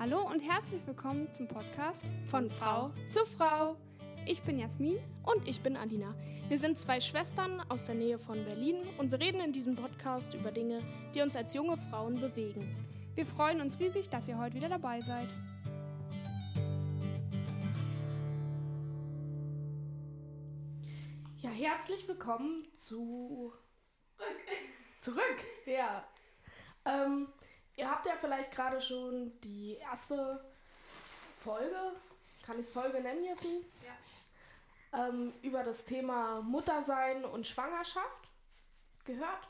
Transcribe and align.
Hallo 0.00 0.26
und 0.26 0.40
herzlich 0.40 0.80
willkommen 0.86 1.30
zum 1.30 1.46
Podcast 1.46 2.06
von 2.24 2.48
Frau 2.48 2.90
zu 3.06 3.26
Frau. 3.36 3.76
Ich 4.24 4.40
bin 4.40 4.58
Jasmin 4.58 4.96
und 5.24 5.46
ich 5.46 5.60
bin 5.60 5.76
Alina. 5.76 6.14
Wir 6.48 6.56
sind 6.56 6.78
zwei 6.78 7.02
Schwestern 7.02 7.60
aus 7.68 7.84
der 7.84 7.96
Nähe 7.96 8.18
von 8.18 8.42
Berlin 8.46 8.76
und 8.96 9.10
wir 9.10 9.20
reden 9.20 9.42
in 9.42 9.52
diesem 9.52 9.76
Podcast 9.76 10.32
über 10.32 10.52
Dinge, 10.52 10.80
die 11.14 11.20
uns 11.20 11.36
als 11.36 11.52
junge 11.52 11.76
Frauen 11.76 12.18
bewegen. 12.18 12.66
Wir 13.14 13.26
freuen 13.26 13.60
uns 13.60 13.78
riesig, 13.78 14.08
dass 14.08 14.26
ihr 14.26 14.38
heute 14.38 14.54
wieder 14.54 14.70
dabei 14.70 15.02
seid. 15.02 15.28
Ja, 21.42 21.50
herzlich 21.50 22.08
willkommen 22.08 22.64
zu. 22.78 23.52
Zurück. 24.16 24.40
Zurück, 25.02 25.44
ja. 25.66 26.08
Ähm, 26.86 27.28
Ihr 27.76 27.90
habt 27.90 28.06
ja 28.06 28.12
vielleicht 28.20 28.52
gerade 28.52 28.80
schon 28.80 29.38
die 29.40 29.76
erste 29.76 30.44
Folge, 31.42 31.92
kann 32.44 32.58
ich 32.58 32.66
es 32.66 32.72
Folge 32.72 33.00
nennen, 33.00 33.24
Jasmin? 33.24 33.64
Ja. 33.84 35.08
Ähm, 35.08 35.32
über 35.42 35.62
das 35.62 35.84
Thema 35.84 36.40
Muttersein 36.42 37.24
und 37.24 37.46
Schwangerschaft 37.46 38.28
gehört. 39.04 39.48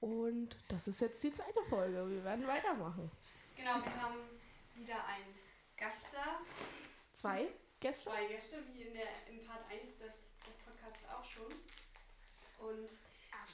Und 0.00 0.56
das 0.68 0.88
ist 0.88 1.00
jetzt 1.00 1.22
die 1.22 1.32
zweite 1.32 1.62
Folge. 1.68 2.10
Wir 2.10 2.24
werden 2.24 2.46
weitermachen. 2.46 3.10
Genau, 3.56 3.74
wir 3.76 4.02
haben 4.02 4.16
wieder 4.74 4.96
einen 5.06 5.34
Gast 5.76 6.08
da. 6.12 6.40
Zwei 7.14 7.48
Gäste? 7.78 8.10
Zwei 8.10 8.26
Gäste, 8.26 8.56
wie 8.72 8.82
in 8.82 8.94
der, 8.94 9.06
im 9.28 9.44
Part 9.46 9.60
1 9.70 9.98
des, 9.98 10.38
des 10.46 10.56
Podcasts 10.64 11.04
auch 11.08 11.24
schon. 11.24 11.46
Und 12.58 12.98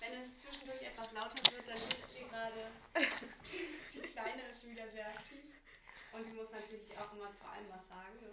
wenn 0.00 0.12
es 0.14 0.42
zwischendurch 0.42 0.82
etwas 0.82 1.12
lauter 1.12 1.52
wird, 1.52 1.68
dann 1.68 1.76
wisst 1.76 2.08
ihr 2.18 2.28
gerade, 2.28 2.70
die 3.94 4.00
Kleine 4.00 4.42
ist 4.48 4.66
wieder 4.66 4.88
sehr 4.90 5.08
aktiv. 5.08 5.44
Und 6.12 6.26
die 6.26 6.32
muss 6.32 6.50
natürlich 6.50 6.96
auch 6.96 7.12
immer 7.12 7.32
zu 7.32 7.44
allem 7.44 7.68
was 7.68 7.86
sagen. 7.88 8.14
Ne? 8.20 8.28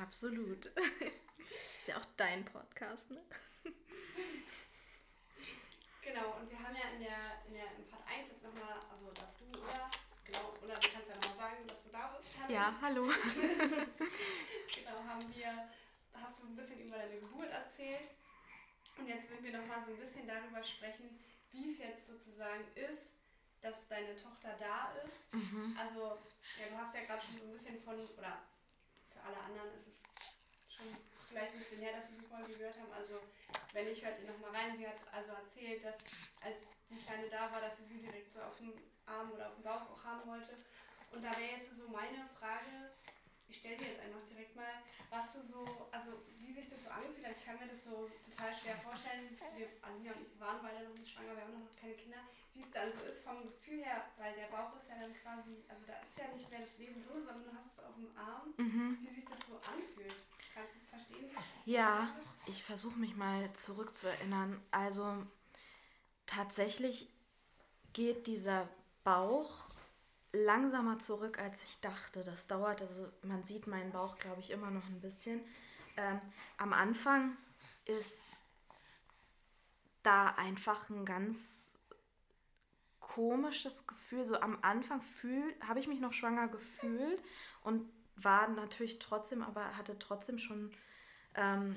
Absolut. 0.00 0.66
Ist 0.66 1.88
ja 1.88 1.96
auch 1.96 2.04
dein 2.16 2.44
Podcast, 2.44 3.10
ne? 3.10 3.22
Genau, 6.02 6.36
und 6.40 6.50
wir 6.50 6.58
haben 6.58 6.74
ja 6.74 6.88
in 6.94 7.00
der, 7.00 7.42
in 7.46 7.54
der 7.54 7.64
im 7.76 7.84
Part 7.86 8.02
1 8.08 8.30
jetzt 8.30 8.44
nochmal, 8.44 8.80
also 8.90 9.10
dass 9.12 9.36
du, 9.36 9.44
oder? 9.60 9.90
Genau, 10.24 10.54
oder 10.62 10.76
du 10.78 10.88
kannst 10.88 11.10
ja 11.10 11.16
nochmal 11.16 11.36
sagen, 11.36 11.66
dass 11.66 11.84
du 11.84 11.90
da 11.90 12.16
bist. 12.16 12.36
Hallo. 12.40 12.54
Ja, 12.54 12.74
hallo. 12.80 13.04
genau, 14.74 15.04
haben 15.06 15.34
wir, 15.34 15.68
hast 16.14 16.38
du 16.38 16.46
ein 16.46 16.56
bisschen 16.56 16.80
über 16.80 16.96
deine 16.96 17.18
Geburt 17.18 17.50
erzählt. 17.50 18.08
Und 18.98 19.06
jetzt 19.06 19.30
würden 19.30 19.44
wir 19.44 19.58
noch 19.58 19.66
mal 19.66 19.80
so 19.80 19.90
ein 19.90 19.96
bisschen 19.96 20.26
darüber 20.26 20.62
sprechen, 20.62 21.18
wie 21.52 21.70
es 21.70 21.78
jetzt 21.78 22.06
sozusagen 22.06 22.64
ist, 22.74 23.14
dass 23.60 23.88
deine 23.88 24.14
Tochter 24.16 24.54
da 24.58 24.92
ist. 25.04 25.32
Mhm. 25.32 25.76
Also, 25.78 26.18
ja, 26.58 26.68
du 26.70 26.76
hast 26.76 26.94
ja 26.94 27.02
gerade 27.02 27.24
schon 27.24 27.38
so 27.38 27.44
ein 27.44 27.52
bisschen 27.52 27.80
von, 27.82 27.96
oder 28.16 28.42
für 29.10 29.20
alle 29.22 29.38
anderen 29.38 29.72
ist 29.74 29.88
es 29.88 30.02
schon 30.68 30.86
vielleicht 31.28 31.52
ein 31.52 31.58
bisschen 31.58 31.80
her, 31.80 31.92
dass 31.92 32.08
sie 32.08 32.14
die 32.14 32.26
Folge 32.26 32.54
gehört 32.54 32.78
haben. 32.78 32.92
Also, 32.92 33.20
wenn 33.72 33.86
ich 33.86 34.04
hört 34.04 34.18
ihr 34.18 34.30
nochmal 34.30 34.50
rein, 34.50 34.74
sie 34.76 34.86
hat 34.86 34.96
also 35.12 35.32
erzählt, 35.32 35.84
dass 35.84 36.04
als 36.40 36.84
die 36.90 36.98
Kleine 36.98 37.28
da 37.28 37.50
war, 37.52 37.60
dass 37.60 37.78
sie 37.78 37.84
sie 37.84 37.98
direkt 37.98 38.32
so 38.32 38.40
auf 38.40 38.56
dem 38.58 38.72
Arm 39.06 39.30
oder 39.32 39.48
auf 39.48 39.54
dem 39.54 39.64
Bauch 39.64 39.90
auch 39.90 40.04
haben 40.04 40.28
wollte. 40.28 40.56
Und 41.12 41.22
da 41.22 41.30
wäre 41.38 41.56
jetzt 41.56 41.74
so 41.74 41.88
meine 41.88 42.28
Frage, 42.38 42.92
ich 43.48 43.56
stelle 43.56 43.76
dir 43.76 43.88
jetzt 43.88 44.00
einfach 44.00 44.20
direkt 44.28 44.54
mal, 44.54 44.82
was 45.10 45.32
du 45.32 45.40
so, 45.40 45.64
also 45.90 46.12
wie 46.38 46.52
sich 46.52 46.68
das 46.68 46.84
so 46.84 46.90
angefühlt 46.90 47.26
hat. 47.26 47.36
Ich 47.36 47.44
kann 47.44 47.58
mir 47.58 47.66
das 47.66 47.84
so 47.84 48.10
total 48.22 48.52
schwer 48.52 48.76
vorstellen. 48.76 49.36
Wir, 49.56 49.68
Anja 49.82 50.12
und 50.12 50.26
ich 50.26 50.38
waren 50.38 50.60
beide 50.62 50.86
noch 50.86 50.94
nicht 50.94 51.12
schwanger, 51.12 51.34
wir 51.34 51.42
haben 51.42 51.64
noch 51.64 51.76
keine 51.80 51.94
Kinder. 51.94 52.18
Wie 52.52 52.60
es 52.60 52.70
dann 52.70 52.92
so 52.92 53.00
ist 53.02 53.24
vom 53.24 53.42
Gefühl 53.42 53.84
her, 53.84 54.04
weil 54.18 54.34
der 54.34 54.46
Bauch 54.46 54.76
ist 54.76 54.88
ja 54.88 54.96
dann 55.00 55.14
quasi, 55.14 55.64
also 55.68 55.84
da 55.86 55.94
ist 56.04 56.18
ja 56.18 56.28
nicht 56.28 56.50
mehr 56.50 56.60
das 56.60 56.78
Wesen 56.78 57.02
drin, 57.02 57.22
sondern 57.22 57.44
du 57.44 57.54
hast 57.54 57.72
es 57.72 57.84
auf 57.84 57.94
dem 57.94 58.10
Arm. 58.16 58.52
Mhm. 58.56 58.98
Wie 59.00 59.14
sich 59.14 59.24
das 59.24 59.38
so 59.46 59.56
anfühlt. 59.56 60.14
Kannst 60.54 60.74
du 60.74 60.78
es 60.78 60.88
verstehen? 60.88 61.30
Ja, 61.64 62.14
ich 62.46 62.62
versuche 62.62 62.98
mich 62.98 63.16
mal 63.16 63.52
zurückzuerinnern. 63.54 64.60
Also 64.70 65.24
tatsächlich 66.26 67.08
geht 67.92 68.26
dieser 68.26 68.68
Bauch 69.04 69.67
langsamer 70.32 70.98
zurück, 70.98 71.38
als 71.38 71.62
ich 71.62 71.80
dachte. 71.80 72.24
Das 72.24 72.46
dauert, 72.46 72.82
also 72.82 73.08
man 73.22 73.44
sieht 73.44 73.66
meinen 73.66 73.92
Bauch, 73.92 74.16
glaube 74.18 74.40
ich, 74.40 74.50
immer 74.50 74.70
noch 74.70 74.86
ein 74.86 75.00
bisschen. 75.00 75.40
Ähm, 75.96 76.20
am 76.58 76.72
Anfang 76.72 77.36
ist 77.84 78.36
da 80.02 80.28
einfach 80.36 80.88
ein 80.90 81.04
ganz 81.04 81.72
komisches 83.00 83.86
Gefühl. 83.86 84.24
So 84.24 84.40
am 84.40 84.58
Anfang 84.62 85.00
habe 85.66 85.80
ich 85.80 85.88
mich 85.88 86.00
noch 86.00 86.12
schwanger 86.12 86.48
gefühlt 86.48 87.22
und 87.62 87.88
war 88.16 88.48
natürlich 88.48 88.98
trotzdem, 88.98 89.42
aber 89.42 89.76
hatte 89.76 89.98
trotzdem 89.98 90.38
schon 90.38 90.72
ähm, 91.34 91.76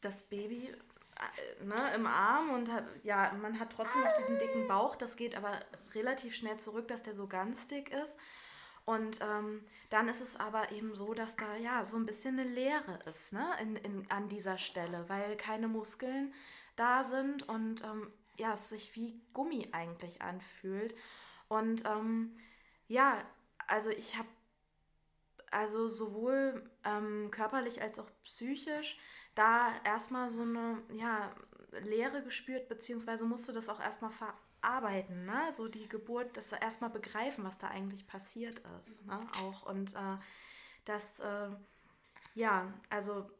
das 0.00 0.22
Baby 0.22 0.68
äh, 0.68 1.64
ne, 1.64 1.94
im 1.94 2.06
Arm 2.06 2.50
und 2.50 2.70
hat, 2.70 2.84
ja, 3.04 3.32
man 3.40 3.58
hat 3.58 3.72
trotzdem 3.72 4.02
noch 4.02 4.16
diesen 4.18 4.38
dicken 4.38 4.68
Bauch. 4.68 4.96
Das 4.96 5.16
geht 5.16 5.34
aber 5.34 5.60
relativ 5.96 6.34
schnell 6.34 6.58
zurück, 6.58 6.88
dass 6.88 7.02
der 7.02 7.16
so 7.16 7.26
ganz 7.26 7.66
dick 7.68 7.90
ist. 7.90 8.16
Und 8.84 9.18
ähm, 9.20 9.64
dann 9.90 10.08
ist 10.08 10.20
es 10.20 10.36
aber 10.36 10.70
eben 10.70 10.94
so, 10.94 11.12
dass 11.12 11.34
da 11.34 11.56
ja 11.56 11.84
so 11.84 11.96
ein 11.96 12.06
bisschen 12.06 12.38
eine 12.38 12.48
Leere 12.48 13.00
ist 13.06 13.32
ne, 13.32 13.44
in, 13.60 13.74
in, 13.76 14.10
an 14.10 14.28
dieser 14.28 14.58
Stelle, 14.58 15.08
weil 15.08 15.36
keine 15.36 15.66
Muskeln 15.66 16.32
da 16.76 17.02
sind 17.02 17.48
und 17.48 17.82
ähm, 17.82 18.12
ja, 18.38 18.54
es 18.54 18.68
sich 18.68 18.94
wie 18.94 19.20
Gummi 19.32 19.68
eigentlich 19.72 20.22
anfühlt. 20.22 20.94
Und 21.48 21.84
ähm, 21.84 22.36
ja, 22.86 23.24
also 23.66 23.90
ich 23.90 24.16
habe 24.16 24.28
also 25.50 25.88
sowohl 25.88 26.70
ähm, 26.84 27.30
körperlich 27.30 27.82
als 27.82 27.98
auch 27.98 28.10
psychisch 28.24 28.98
da 29.34 29.72
erstmal 29.84 30.30
so 30.30 30.42
eine 30.42 30.82
ja, 30.92 31.34
Leere 31.82 32.22
gespürt, 32.22 32.68
beziehungsweise 32.68 33.24
musste 33.24 33.52
das 33.52 33.68
auch 33.68 33.80
erstmal 33.80 34.10
verarbeiten, 34.66 35.24
ne? 35.24 35.52
So 35.52 35.68
die 35.68 35.88
Geburt, 35.88 36.36
das 36.36 36.52
erstmal 36.52 36.90
begreifen, 36.90 37.44
was 37.44 37.58
da 37.58 37.68
eigentlich 37.68 38.06
passiert 38.06 38.60
ist, 38.80 39.04
ne? 39.06 39.26
Auch 39.42 39.66
und 39.66 39.94
äh, 39.94 40.16
das, 40.84 41.18
äh, 41.20 41.48
ja, 42.34 42.72
also 42.90 43.30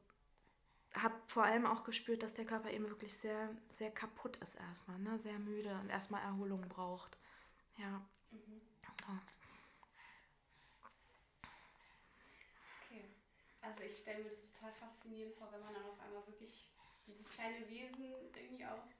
habe 0.95 1.15
vor 1.27 1.45
allem 1.45 1.67
auch 1.67 1.85
gespürt, 1.85 2.23
dass 2.23 2.35
der 2.35 2.47
Körper 2.47 2.71
eben 2.71 2.89
wirklich 2.89 3.15
sehr, 3.15 3.51
sehr 3.69 3.91
kaputt 3.91 4.37
ist 4.39 4.55
erstmal, 4.55 4.99
ne? 4.99 5.19
Sehr 5.19 5.39
müde 5.39 5.75
und 5.83 5.91
erstmal 5.91 6.23
Erholung 6.23 6.63
braucht. 6.69 7.17
Ja. 7.77 8.01
Mhm. 8.31 8.61
ja. 9.09 9.21
Also 13.63 13.83
ich 13.83 13.99
stelle 13.99 14.23
mir 14.23 14.31
das 14.31 14.53
total 14.53 14.73
faszinierend 14.73 15.35
vor, 15.35 15.49
wenn 15.53 15.61
man 15.61 15.75
dann 15.75 15.85
auf 15.85 16.01
einmal 16.01 16.25
wirklich 16.29 16.71
dieses 17.07 17.29
kleine 17.31 17.69
Wesen 17.69 18.05
irgendwie 18.35 18.65
auf 18.65 18.96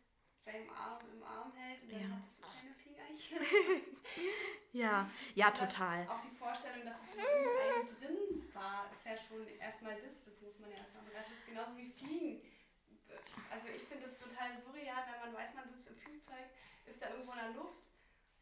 seinem 0.47 0.71
Arm 0.71 1.03
im 1.13 1.23
Arm 1.23 1.53
hält 1.53 1.83
und 1.83 1.93
dann 1.93 2.03
ja. 2.03 2.17
hat 2.17 2.27
es 2.27 2.37
so 2.39 2.43
kleine 2.47 2.75
Fingerchen. 2.75 3.43
ja, 4.73 5.11
ja, 5.35 5.51
total. 5.51 6.07
Auch 6.07 6.21
die 6.21 6.37
Vorstellung, 6.37 6.87
dass 6.87 7.03
es 7.03 7.15
in 7.15 7.21
einem 7.21 7.87
drin 7.99 8.55
war, 8.55 8.91
ist 8.93 9.05
ja 9.05 9.17
schon 9.17 9.47
erstmal 9.59 10.01
das, 10.01 10.25
das 10.25 10.41
muss 10.41 10.59
man 10.61 10.71
ja 10.71 10.79
erstmal 10.79 11.03
begreifen. 11.05 11.31
Das 11.31 11.39
ist 11.39 11.47
genauso 11.47 11.77
wie 11.77 11.91
Fliegen. 11.91 12.41
Also 13.51 13.67
ich 13.75 13.83
finde 13.83 14.07
es 14.07 14.19
total 14.19 14.59
surreal, 14.59 15.03
wenn 15.11 15.33
man 15.33 15.35
weiß, 15.35 15.55
man 15.55 15.69
sitzt 15.69 15.91
im 15.91 15.97
Flugzeug, 15.97 16.47
ist 16.87 17.03
da 17.03 17.11
irgendwo 17.11 17.33
in 17.33 17.39
der 17.39 17.51
Luft 17.51 17.89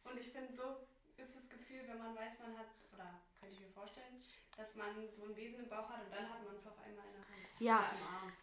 und 0.03 0.19
ich 0.19 0.29
finde 0.29 0.53
so 0.53 0.85
ist 1.17 1.35
das 1.35 1.49
Gefühl, 1.49 1.87
wenn 1.87 1.97
man 1.97 2.15
weiß, 2.15 2.39
man 2.39 2.57
hat, 2.57 2.67
oder 2.93 3.21
könnte 3.39 3.55
ich 3.55 3.61
mir 3.61 3.69
vorstellen, 3.69 4.21
dass 4.57 4.75
man 4.75 4.87
so 5.11 5.23
ein 5.23 5.35
Wesen 5.35 5.59
im 5.59 5.69
Bauch 5.69 5.89
hat 5.89 6.05
und 6.05 6.13
dann 6.13 6.29
hat 6.29 6.43
man 6.45 6.55
es 6.55 6.65
auf 6.65 6.77
einmal 6.79 7.05
in 7.05 7.13
der 7.13 7.21
Hand. 7.21 7.35
Ja, 7.59 7.85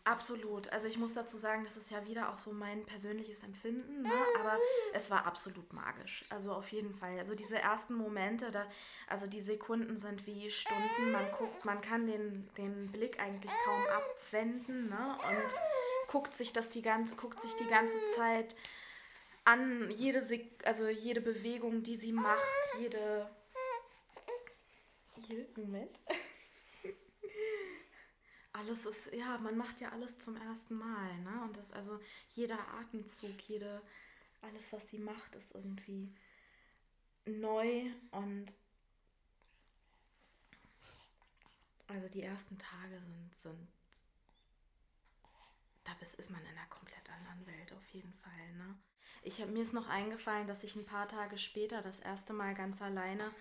absolut. 0.04 0.68
Also 0.70 0.86
ich 0.86 0.98
muss 0.98 1.14
dazu 1.14 1.36
sagen, 1.36 1.64
das 1.64 1.76
ist 1.76 1.90
ja 1.90 2.06
wieder 2.06 2.30
auch 2.30 2.36
so 2.36 2.52
mein 2.52 2.84
persönliches 2.86 3.42
Empfinden, 3.42 4.02
ne? 4.02 4.12
aber 4.40 4.56
es 4.94 5.10
war 5.10 5.26
absolut 5.26 5.72
magisch. 5.72 6.24
Also 6.30 6.54
auf 6.54 6.70
jeden 6.72 6.94
Fall. 6.94 7.18
Also 7.18 7.34
diese 7.34 7.58
ersten 7.58 7.94
Momente, 7.94 8.50
da, 8.50 8.66
also 9.08 9.26
die 9.26 9.40
Sekunden 9.40 9.96
sind 9.96 10.26
wie 10.26 10.50
Stunden. 10.50 11.12
Man 11.12 11.30
guckt, 11.32 11.64
man 11.64 11.80
kann 11.80 12.06
den, 12.06 12.48
den 12.56 12.90
Blick 12.90 13.20
eigentlich 13.20 13.52
kaum 13.64 13.82
abwenden 13.96 14.88
ne? 14.88 15.16
und 15.28 16.08
guckt 16.08 16.34
sich 16.34 16.52
das 16.52 16.68
die 16.68 16.82
ganze, 16.82 17.14
guckt 17.16 17.40
sich 17.40 17.54
die 17.54 17.68
ganze 17.68 17.94
Zeit 18.16 18.54
an, 19.44 19.90
jede, 19.90 20.22
Sek 20.22 20.62
also 20.64 20.88
jede 20.88 21.20
Bewegung, 21.20 21.82
die 21.82 21.96
sie 21.96 22.12
macht, 22.12 22.42
jede 22.78 23.28
hier, 25.26 25.46
Moment. 25.56 25.98
alles 28.52 28.86
ist, 28.86 29.12
ja, 29.12 29.38
man 29.38 29.56
macht 29.56 29.80
ja 29.80 29.90
alles 29.90 30.18
zum 30.18 30.36
ersten 30.36 30.74
Mal, 30.74 31.18
ne? 31.20 31.42
Und 31.42 31.56
das 31.56 31.72
also 31.72 31.98
jeder 32.30 32.58
Atemzug, 32.74 33.40
jede, 33.48 33.82
alles, 34.42 34.72
was 34.72 34.88
sie 34.88 34.98
macht, 34.98 35.34
ist 35.36 35.54
irgendwie 35.54 36.12
neu 37.24 37.90
und 38.10 38.52
also 41.88 42.08
die 42.08 42.22
ersten 42.22 42.58
Tage 42.58 42.98
sind, 43.00 43.34
sind 43.36 43.68
da 45.84 45.92
ist 46.00 46.30
man 46.30 46.40
in 46.42 46.48
einer 46.48 46.66
komplett 46.68 47.10
anderen 47.10 47.46
Welt 47.46 47.72
auf 47.72 47.88
jeden 47.90 48.12
Fall, 48.14 48.52
ne? 48.56 48.76
Ich 49.24 49.40
hab, 49.40 49.50
mir 49.50 49.62
ist 49.62 49.72
noch 49.72 49.88
eingefallen, 49.88 50.48
dass 50.48 50.64
ich 50.64 50.74
ein 50.74 50.84
paar 50.84 51.06
Tage 51.06 51.38
später 51.38 51.80
das 51.80 52.00
erste 52.00 52.32
Mal 52.32 52.54
ganz 52.54 52.82
alleine 52.82 53.32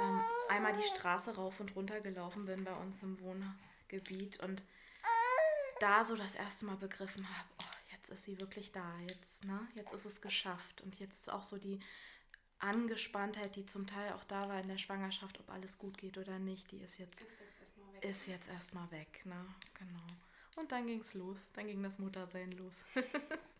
ähm, 0.00 0.20
einmal 0.48 0.72
die 0.74 0.86
Straße 0.86 1.34
rauf 1.34 1.60
und 1.60 1.74
runter 1.76 2.00
gelaufen 2.00 2.44
bin 2.46 2.64
bei 2.64 2.74
uns 2.74 3.02
im 3.02 3.18
Wohngebiet 3.20 4.40
und 4.40 4.62
da 5.80 6.04
so 6.04 6.16
das 6.16 6.34
erste 6.34 6.64
Mal 6.66 6.76
begriffen 6.76 7.28
habe, 7.28 7.48
oh, 7.60 7.92
jetzt 7.92 8.08
ist 8.08 8.24
sie 8.24 8.40
wirklich 8.40 8.72
da, 8.72 8.98
jetzt, 9.08 9.44
ne, 9.44 9.66
jetzt 9.74 9.92
ist 9.92 10.06
es 10.06 10.20
geschafft 10.20 10.80
und 10.82 10.98
jetzt 10.98 11.20
ist 11.20 11.30
auch 11.30 11.42
so 11.42 11.58
die 11.58 11.80
Angespanntheit, 12.58 13.56
die 13.56 13.66
zum 13.66 13.86
Teil 13.86 14.12
auch 14.14 14.24
da 14.24 14.48
war 14.48 14.60
in 14.60 14.68
der 14.68 14.78
Schwangerschaft, 14.78 15.38
ob 15.38 15.50
alles 15.50 15.76
gut 15.78 15.98
geht 15.98 16.16
oder 16.16 16.38
nicht, 16.38 16.70
die 16.70 16.78
ist 16.78 16.98
jetzt, 16.98 17.20
Ist 17.20 18.26
jetzt 18.26 18.48
erstmal 18.48 18.90
weg. 18.90 18.90
erstmal 18.90 18.90
weg, 18.90 19.26
ne, 19.26 19.46
genau. 19.74 20.06
Und 20.56 20.72
dann 20.72 20.86
ging 20.86 21.00
es 21.00 21.12
los, 21.12 21.50
dann 21.52 21.66
ging 21.66 21.82
das 21.82 21.98
Muttersein 21.98 22.52
los. 22.52 22.74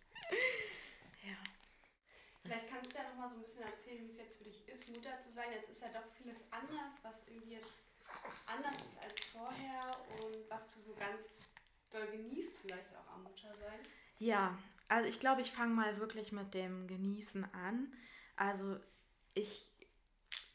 Vielleicht 2.46 2.69
kannst 2.69 2.94
du 2.94 2.98
ja 2.98 3.04
noch 3.08 3.16
mal 3.16 3.28
so 3.28 3.37
ein 3.37 3.43
bisschen 3.43 3.62
erzählen, 3.62 4.06
wie 4.06 4.10
es 4.10 4.19
jetzt 4.19 4.38
für 4.38 4.44
dich 4.44 4.66
ist, 4.69 4.88
Mutter 4.88 5.19
zu 5.19 5.32
sein. 5.32 5.46
Jetzt 5.52 5.69
ist 5.69 5.82
ja 5.82 5.88
doch 5.88 6.06
vieles 6.16 6.44
anders, 6.50 6.94
was 7.02 7.26
irgendwie 7.28 7.54
jetzt 7.54 7.87
anders 8.46 8.76
ist 8.87 9.02
als 9.02 9.25
vorher 9.26 9.96
und 10.22 10.48
was 10.48 10.72
du 10.72 10.81
so 10.81 10.94
ganz 10.94 11.44
doll 11.90 12.06
genießt, 12.06 12.56
vielleicht 12.58 12.96
auch 12.96 13.14
am 13.14 13.25
Muttersein. 13.25 13.81
Ja, 14.19 14.56
also 14.88 15.08
ich 15.08 15.20
glaube, 15.20 15.40
ich 15.40 15.50
fange 15.50 15.75
mal 15.75 15.98
wirklich 15.98 16.32
mit 16.32 16.54
dem 16.54 16.87
Genießen 16.87 17.44
an. 17.52 17.93
Also 18.37 18.78
ich 19.34 19.69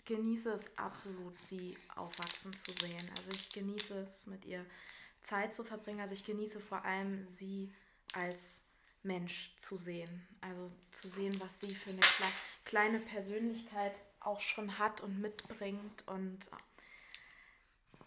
genieße 0.05 0.51
es 0.51 0.65
absolut, 0.77 1.41
sie 1.41 1.77
aufwachsen 1.95 2.55
zu 2.55 2.71
sehen. 2.73 3.09
Also 3.17 3.31
ich 3.31 3.51
genieße 3.51 4.07
es, 4.09 4.27
mit 4.27 4.45
ihr 4.45 4.65
Zeit 5.23 5.53
zu 5.53 5.63
verbringen. 5.63 5.99
Also 5.99 6.13
ich 6.13 6.23
genieße 6.23 6.59
vor 6.59 6.83
allem 6.85 7.25
sie 7.25 7.73
als 8.13 8.60
Mensch 9.03 9.56
zu 9.57 9.77
sehen. 9.77 10.27
Also 10.42 10.69
zu 10.92 11.07
sehen, 11.07 11.39
was 11.39 11.59
sie 11.59 11.74
für 11.74 11.92
eine 11.92 12.00
kle 12.00 12.25
kleine 12.63 13.00
Persönlichkeit 13.00 13.98
auch 14.19 14.39
schon 14.39 14.77
hat 14.77 15.01
und 15.01 15.19
mitbringt 15.19 16.07
und 16.07 16.39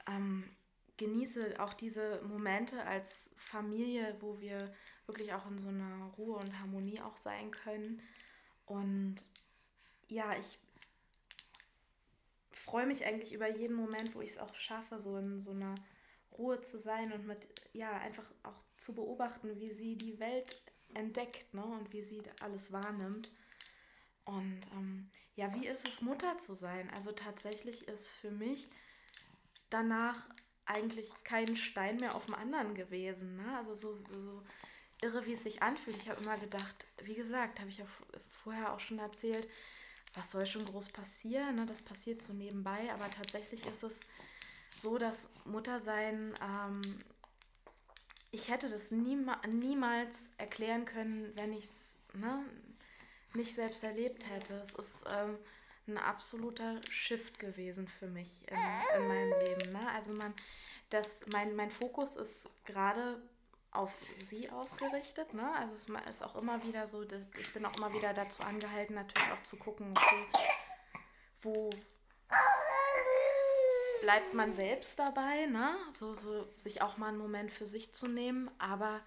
ähm, 0.07 0.49
genieße 0.97 1.61
auch 1.61 1.75
diese 1.75 2.23
Momente 2.23 2.85
als 2.85 3.31
Familie, 3.37 4.17
wo 4.21 4.41
wir 4.41 4.73
wirklich 5.07 5.33
auch 5.33 5.47
in 5.47 5.59
so 5.59 5.69
einer 5.69 6.13
Ruhe 6.17 6.37
und 6.37 6.61
Harmonie 6.61 7.01
auch 7.01 7.17
sein 7.17 7.51
können. 7.51 8.01
Und 8.67 9.17
ja, 10.09 10.37
ich 10.39 10.59
freue 12.53 12.87
mich 12.87 13.05
eigentlich 13.05 13.33
über 13.33 13.49
jeden 13.49 13.75
Moment, 13.75 14.15
wo 14.15 14.21
ich 14.21 14.31
es 14.31 14.39
auch 14.39 14.55
schaffe, 14.55 15.01
so 15.01 15.17
in 15.17 15.41
so 15.41 15.51
einer 15.51 15.75
Ruhe 16.39 16.61
zu 16.61 16.79
sein 16.79 17.13
und 17.13 17.27
mit, 17.27 17.49
ja, 17.73 17.91
einfach 17.99 18.31
auch 18.43 18.63
zu 18.77 18.95
beobachten, 18.95 19.59
wie 19.61 19.73
sie 19.73 19.97
die 19.97 20.19
Welt 20.19 20.57
entdeckt 20.95 21.53
ne? 21.55 21.65
und 21.65 21.93
wie 21.93 22.03
sie 22.03 22.23
alles 22.41 22.73
wahrnimmt. 22.73 23.31
Und 24.25 24.61
ähm, 24.73 25.11
ja, 25.37 25.53
wie 25.55 25.67
ist 25.67 25.87
es, 25.87 26.01
Mutter 26.01 26.39
zu 26.39 26.55
sein? 26.55 26.91
Also 26.95 27.13
tatsächlich 27.13 27.89
ist 27.89 28.09
für 28.09 28.31
mich 28.31 28.69
danach 29.71 30.27
eigentlich 30.67 31.11
kein 31.25 31.57
Stein 31.57 31.97
mehr 31.97 32.15
auf 32.15 32.27
dem 32.27 32.35
anderen 32.35 32.75
gewesen. 32.75 33.37
Ne? 33.37 33.57
Also 33.59 33.75
so, 33.75 33.99
so 34.17 34.43
irre, 35.03 35.27
wie 35.27 35.35
es 35.35 35.43
sich 35.43 35.63
anfühlt. 35.63 35.97
Ich 35.97 36.09
habe 36.09 36.23
immer 36.23 36.39
gedacht, 36.39 36.87
wie 37.03 37.15
gesagt, 37.15 37.61
habe 37.61 37.69
ich 37.69 37.79
ja 37.79 37.87
vorher 38.43 38.73
auch 38.73 38.81
schon 38.81 38.99
erzählt, 38.99 39.49
was 40.15 40.31
soll 40.31 40.47
schon 40.47 40.65
groß 40.65 40.91
passieren? 40.91 41.57
Ne? 41.57 41.67
Das 41.67 41.83
passiert 41.83 42.23
so 42.23 42.33
nebenbei, 42.33 42.93
aber 42.93 43.11
tatsächlich 43.11 43.67
ist 43.67 43.83
es 43.83 44.01
so, 44.79 44.99
dass 44.99 45.29
Muttersein, 45.45 46.35
ähm, 46.41 46.83
ich 48.35 48.51
hätte 48.51 48.69
das 48.69 48.91
niema 48.91 49.41
niemals 49.47 50.29
erklären 50.39 50.85
können, 50.85 51.33
wenn 51.37 51.53
ich 51.53 51.65
es 51.65 51.99
ne, 52.15 52.45
nicht 53.33 53.55
selbst 53.55 53.85
erlebt 53.85 54.29
hätte. 54.29 54.55
Es 54.55 54.75
ist 54.75 55.05
ähm, 55.09 55.39
ein 55.87 55.99
absoluter 55.99 56.81
Shift 56.91 57.39
gewesen 57.39 57.87
für 57.87 58.09
mich 58.09 58.45
in, 58.49 58.59
in 58.97 59.09
meinem 59.09 59.41
Leben. 59.41 59.73
Ne? 59.73 59.89
Also 59.95 60.13
man, 60.13 60.35
das, 60.91 61.21
mein, 61.33 61.55
mein 61.55 61.71
Fokus 61.71 62.17
ist 62.17 62.49
gerade 62.65 63.23
auf 63.71 63.93
sie 64.19 64.51
ausgerichtet. 64.51 65.33
Ne? 65.33 65.49
Also 65.57 65.75
es 65.75 66.11
ist 66.11 66.23
auch 66.23 66.35
immer 66.35 66.63
wieder 66.65 66.89
so, 66.89 67.03
ich 67.03 67.53
bin 67.53 67.65
auch 67.65 67.77
immer 67.77 67.93
wieder 67.93 68.15
dazu 68.15 68.43
angehalten, 68.43 68.95
natürlich 68.95 69.31
auch 69.33 69.43
zu 69.45 69.57
gucken, 69.57 69.93
okay, 69.97 70.27
wo 71.41 71.71
bleibt 74.05 74.35
man 74.35 74.53
selbst 74.53 74.99
dabei, 74.99 75.47
ne? 75.47 75.75
So, 75.91 76.15
so 76.15 76.47
sich 76.59 76.83
auch 76.83 76.99
mal 76.99 77.09
einen 77.09 77.17
Moment 77.17 77.51
für 77.51 77.67
sich 77.67 77.95
zu 77.95 78.07
nehmen. 78.07 78.51
Aber 78.59 79.01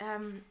ähm, 0.00 0.44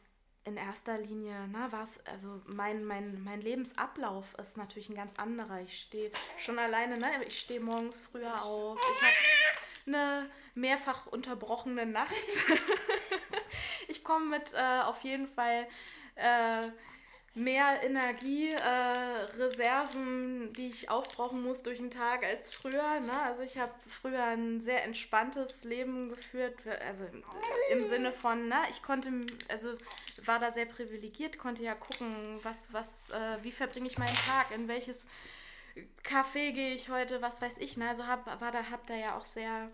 in 0.44 0.56
erster 0.56 0.96
Linie, 0.96 1.46
ne, 1.48 1.66
was, 1.70 2.04
also 2.06 2.40
mein, 2.46 2.84
mein, 2.84 3.22
mein 3.22 3.42
Lebensablauf 3.42 4.32
ist 4.38 4.56
natürlich 4.56 4.88
ein 4.88 4.94
ganz 4.94 5.18
anderer. 5.18 5.60
Ich 5.60 5.78
stehe 5.78 6.10
schon 6.38 6.58
alleine, 6.58 6.96
ne? 6.96 7.06
Ich 7.26 7.38
stehe 7.38 7.60
morgens 7.60 8.00
früher 8.00 8.42
auf. 8.42 8.80
Ich 8.80 9.02
habe 9.02 9.98
eine 9.98 10.30
mehrfach 10.54 11.06
unterbrochene 11.06 11.84
Nacht. 11.84 12.14
ich 13.88 14.02
komme 14.02 14.38
mit 14.38 14.54
äh, 14.54 14.80
auf 14.84 15.02
jeden 15.02 15.28
Fall 15.28 15.68
äh, 16.14 16.68
mehr 17.34 17.82
Energiereserven, 17.82 20.48
äh, 20.48 20.52
die 20.52 20.68
ich 20.68 20.90
aufbrauchen 20.90 21.42
muss 21.42 21.62
durch 21.62 21.78
den 21.78 21.90
Tag 21.90 22.24
als 22.24 22.52
früher. 22.52 23.00
Ne? 23.00 23.18
Also 23.22 23.40
ich 23.42 23.56
habe 23.58 23.72
früher 23.88 24.22
ein 24.24 24.60
sehr 24.60 24.84
entspanntes 24.84 25.64
Leben 25.64 26.10
geführt, 26.10 26.58
also 26.86 27.04
im 27.70 27.84
Sinne 27.84 28.12
von, 28.12 28.48
ne, 28.48 28.58
ich 28.70 28.82
konnte, 28.82 29.10
also 29.48 29.70
war 30.26 30.40
da 30.40 30.50
sehr 30.50 30.66
privilegiert, 30.66 31.38
konnte 31.38 31.62
ja 31.62 31.74
gucken, 31.74 32.38
was, 32.42 32.74
was, 32.74 33.08
äh, 33.10 33.38
wie 33.42 33.52
verbringe 33.52 33.86
ich 33.86 33.96
meinen 33.96 34.18
Tag, 34.26 34.50
in 34.54 34.68
welches 34.68 35.06
Café 36.04 36.52
gehe 36.52 36.74
ich 36.74 36.90
heute, 36.90 37.22
was 37.22 37.40
weiß 37.40 37.56
ich. 37.58 37.78
Ne? 37.78 37.88
Also 37.88 38.06
hab, 38.06 38.26
war 38.42 38.52
da, 38.52 38.70
hab 38.70 38.86
da 38.86 38.94
ja 38.94 39.16
auch 39.16 39.24
sehr, 39.24 39.70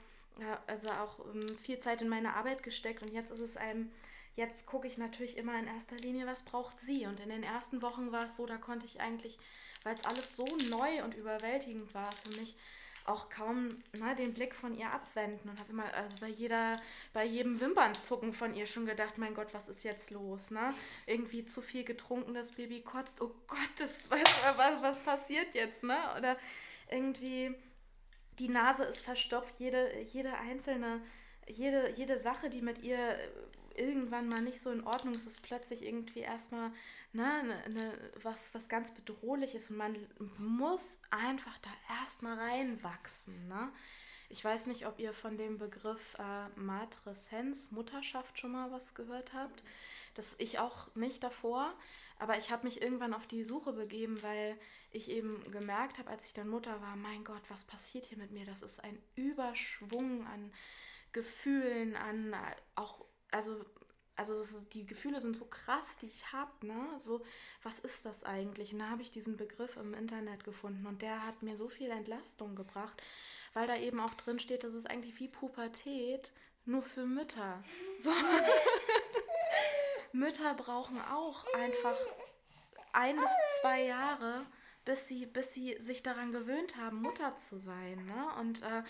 also 0.68 0.88
auch 0.90 1.18
um, 1.18 1.40
ähm, 1.40 1.58
viel 1.58 1.80
Zeit 1.80 2.02
in 2.02 2.08
meine 2.08 2.34
Arbeit 2.34 2.62
gesteckt 2.62 3.02
und 3.02 3.12
jetzt 3.12 3.32
ist 3.32 3.40
es 3.40 3.56
einem 3.56 3.90
Jetzt 4.38 4.66
gucke 4.66 4.86
ich 4.86 4.98
natürlich 4.98 5.36
immer 5.36 5.58
in 5.58 5.66
erster 5.66 5.96
Linie, 5.96 6.24
was 6.24 6.44
braucht 6.44 6.78
sie. 6.78 7.06
Und 7.06 7.18
in 7.18 7.28
den 7.28 7.42
ersten 7.42 7.82
Wochen 7.82 8.12
war 8.12 8.26
es 8.26 8.36
so, 8.36 8.46
da 8.46 8.56
konnte 8.56 8.86
ich 8.86 9.00
eigentlich, 9.00 9.36
weil 9.82 9.96
es 9.96 10.04
alles 10.04 10.36
so 10.36 10.46
neu 10.70 11.02
und 11.02 11.16
überwältigend 11.16 11.92
war 11.92 12.12
für 12.12 12.40
mich, 12.40 12.56
auch 13.04 13.30
kaum 13.30 13.82
na, 13.94 14.10
ne, 14.10 14.14
den 14.14 14.34
Blick 14.34 14.54
von 14.54 14.76
ihr 14.76 14.92
abwenden 14.92 15.48
und 15.48 15.58
habe 15.58 15.72
immer, 15.72 15.92
also 15.92 16.14
bei 16.20 16.28
jeder, 16.28 16.80
bei 17.12 17.24
jedem 17.24 17.60
Wimpernzucken 17.60 18.32
von 18.32 18.54
ihr 18.54 18.66
schon 18.66 18.86
gedacht, 18.86 19.18
mein 19.18 19.34
Gott, 19.34 19.52
was 19.54 19.68
ist 19.68 19.82
jetzt 19.82 20.12
los? 20.12 20.52
Ne? 20.52 20.72
Irgendwie 21.06 21.44
zu 21.44 21.60
viel 21.60 21.82
getrunken, 21.82 22.32
das 22.32 22.52
Baby 22.52 22.82
kotzt, 22.82 23.20
oh 23.20 23.34
Gott, 23.48 23.58
das, 23.78 24.08
was, 24.10 24.20
was, 24.56 24.82
was 24.82 25.00
passiert 25.00 25.52
jetzt? 25.56 25.82
Ne? 25.82 25.98
Oder 26.16 26.36
irgendwie 26.88 27.56
die 28.38 28.50
Nase 28.50 28.84
ist 28.84 29.00
verstopft, 29.00 29.58
jede, 29.58 30.00
jede 30.02 30.34
einzelne, 30.34 31.00
jede, 31.48 31.90
jede 31.96 32.20
Sache, 32.20 32.50
die 32.50 32.62
mit 32.62 32.84
ihr 32.84 33.16
irgendwann 33.78 34.28
mal 34.28 34.42
nicht 34.42 34.60
so 34.60 34.70
in 34.70 34.84
Ordnung 34.84 35.14
ist, 35.14 35.26
ist 35.26 35.42
plötzlich 35.42 35.82
irgendwie 35.82 36.20
erstmal 36.20 36.70
ne, 37.12 37.42
ne, 37.44 37.70
ne, 37.70 38.10
was, 38.22 38.52
was 38.54 38.68
ganz 38.68 38.92
Bedrohliches 38.92 39.70
und 39.70 39.76
man 39.76 39.96
muss 40.36 40.98
einfach 41.10 41.56
da 41.58 41.70
erstmal 42.00 42.38
reinwachsen. 42.38 43.48
Ne? 43.48 43.70
Ich 44.28 44.44
weiß 44.44 44.66
nicht, 44.66 44.86
ob 44.86 44.98
ihr 44.98 45.12
von 45.12 45.38
dem 45.38 45.58
Begriff 45.58 46.16
äh, 46.18 46.48
Matreszenz, 46.60 47.70
Mutterschaft 47.70 48.38
schon 48.38 48.52
mal 48.52 48.70
was 48.70 48.94
gehört 48.94 49.32
habt. 49.32 49.64
Das 50.14 50.34
ich 50.38 50.58
auch 50.58 50.94
nicht 50.94 51.22
davor, 51.22 51.72
aber 52.18 52.36
ich 52.36 52.50
habe 52.50 52.66
mich 52.66 52.82
irgendwann 52.82 53.14
auf 53.14 53.26
die 53.26 53.44
Suche 53.44 53.72
begeben, 53.72 54.20
weil 54.22 54.58
ich 54.90 55.10
eben 55.10 55.48
gemerkt 55.50 55.98
habe, 55.98 56.10
als 56.10 56.24
ich 56.24 56.34
dann 56.34 56.48
Mutter 56.48 56.80
war, 56.82 56.96
mein 56.96 57.24
Gott, 57.24 57.42
was 57.48 57.64
passiert 57.64 58.06
hier 58.06 58.18
mit 58.18 58.32
mir? 58.32 58.44
Das 58.44 58.62
ist 58.62 58.82
ein 58.82 59.00
Überschwung 59.14 60.26
an 60.26 60.52
Gefühlen, 61.12 61.96
an 61.96 62.32
äh, 62.32 62.36
auch 62.74 63.04
also, 63.30 63.64
also 64.16 64.34
ist, 64.34 64.74
die 64.74 64.86
Gefühle 64.86 65.20
sind 65.20 65.36
so 65.36 65.46
krass, 65.46 65.96
die 66.00 66.06
ich 66.06 66.32
habe, 66.32 66.66
ne? 66.66 67.00
So, 67.04 67.22
was 67.62 67.78
ist 67.78 68.04
das 68.04 68.24
eigentlich? 68.24 68.72
Und 68.72 68.80
da 68.80 68.90
habe 68.90 69.02
ich 69.02 69.10
diesen 69.10 69.36
Begriff 69.36 69.76
im 69.76 69.94
Internet 69.94 70.44
gefunden 70.44 70.86
und 70.86 71.02
der 71.02 71.26
hat 71.26 71.42
mir 71.42 71.56
so 71.56 71.68
viel 71.68 71.90
Entlastung 71.90 72.56
gebracht, 72.56 73.02
weil 73.54 73.66
da 73.66 73.76
eben 73.76 74.00
auch 74.00 74.14
drin 74.14 74.38
steht, 74.38 74.64
das 74.64 74.74
ist 74.74 74.88
eigentlich 74.88 75.18
wie 75.20 75.28
Pubertät, 75.28 76.32
nur 76.64 76.82
für 76.82 77.06
Mütter. 77.06 77.62
So. 78.00 78.12
Mütter 80.12 80.54
brauchen 80.54 81.00
auch 81.00 81.44
einfach 81.54 81.96
ein 82.92 83.16
bis 83.16 83.30
zwei 83.60 83.82
Jahre, 83.82 84.46
bis 84.84 85.06
sie, 85.06 85.26
bis 85.26 85.52
sie 85.52 85.76
sich 85.80 86.02
daran 86.02 86.32
gewöhnt 86.32 86.76
haben, 86.76 87.02
Mutter 87.02 87.36
zu 87.36 87.58
sein. 87.58 88.06
Ne? 88.06 88.26
Und 88.40 88.62
äh, 88.62 88.82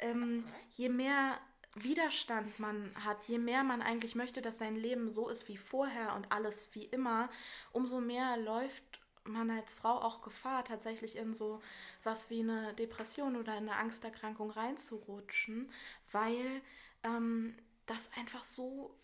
ähm, 0.00 0.44
je 0.72 0.88
mehr 0.88 1.38
Widerstand 1.74 2.58
man 2.58 2.92
hat, 3.04 3.24
je 3.24 3.38
mehr 3.38 3.62
man 3.62 3.80
eigentlich 3.82 4.14
möchte, 4.14 4.42
dass 4.42 4.58
sein 4.58 4.76
Leben 4.76 5.12
so 5.12 5.28
ist 5.28 5.48
wie 5.48 5.56
vorher 5.56 6.14
und 6.16 6.32
alles 6.32 6.74
wie 6.74 6.84
immer, 6.84 7.30
umso 7.72 8.00
mehr 8.00 8.36
läuft 8.36 9.00
man 9.24 9.50
als 9.50 9.74
Frau 9.74 10.00
auch 10.00 10.22
Gefahr, 10.22 10.64
tatsächlich 10.64 11.16
in 11.16 11.34
so 11.34 11.60
was 12.02 12.30
wie 12.30 12.40
eine 12.40 12.74
Depression 12.74 13.36
oder 13.36 13.52
eine 13.52 13.76
Angsterkrankung 13.76 14.50
reinzurutschen, 14.50 15.70
weil 16.10 16.62
ähm, 17.04 17.56
das 17.86 18.10
einfach 18.16 18.44
so, 18.44 18.96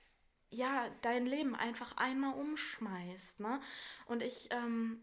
ja, 0.51 0.89
dein 1.03 1.27
Leben 1.27 1.55
einfach 1.55 1.97
einmal 1.97 2.35
umschmeißt. 2.35 3.41
Ne? 3.41 3.61
Und 4.07 4.23
ich 4.23 4.49
ähm, 4.51 5.03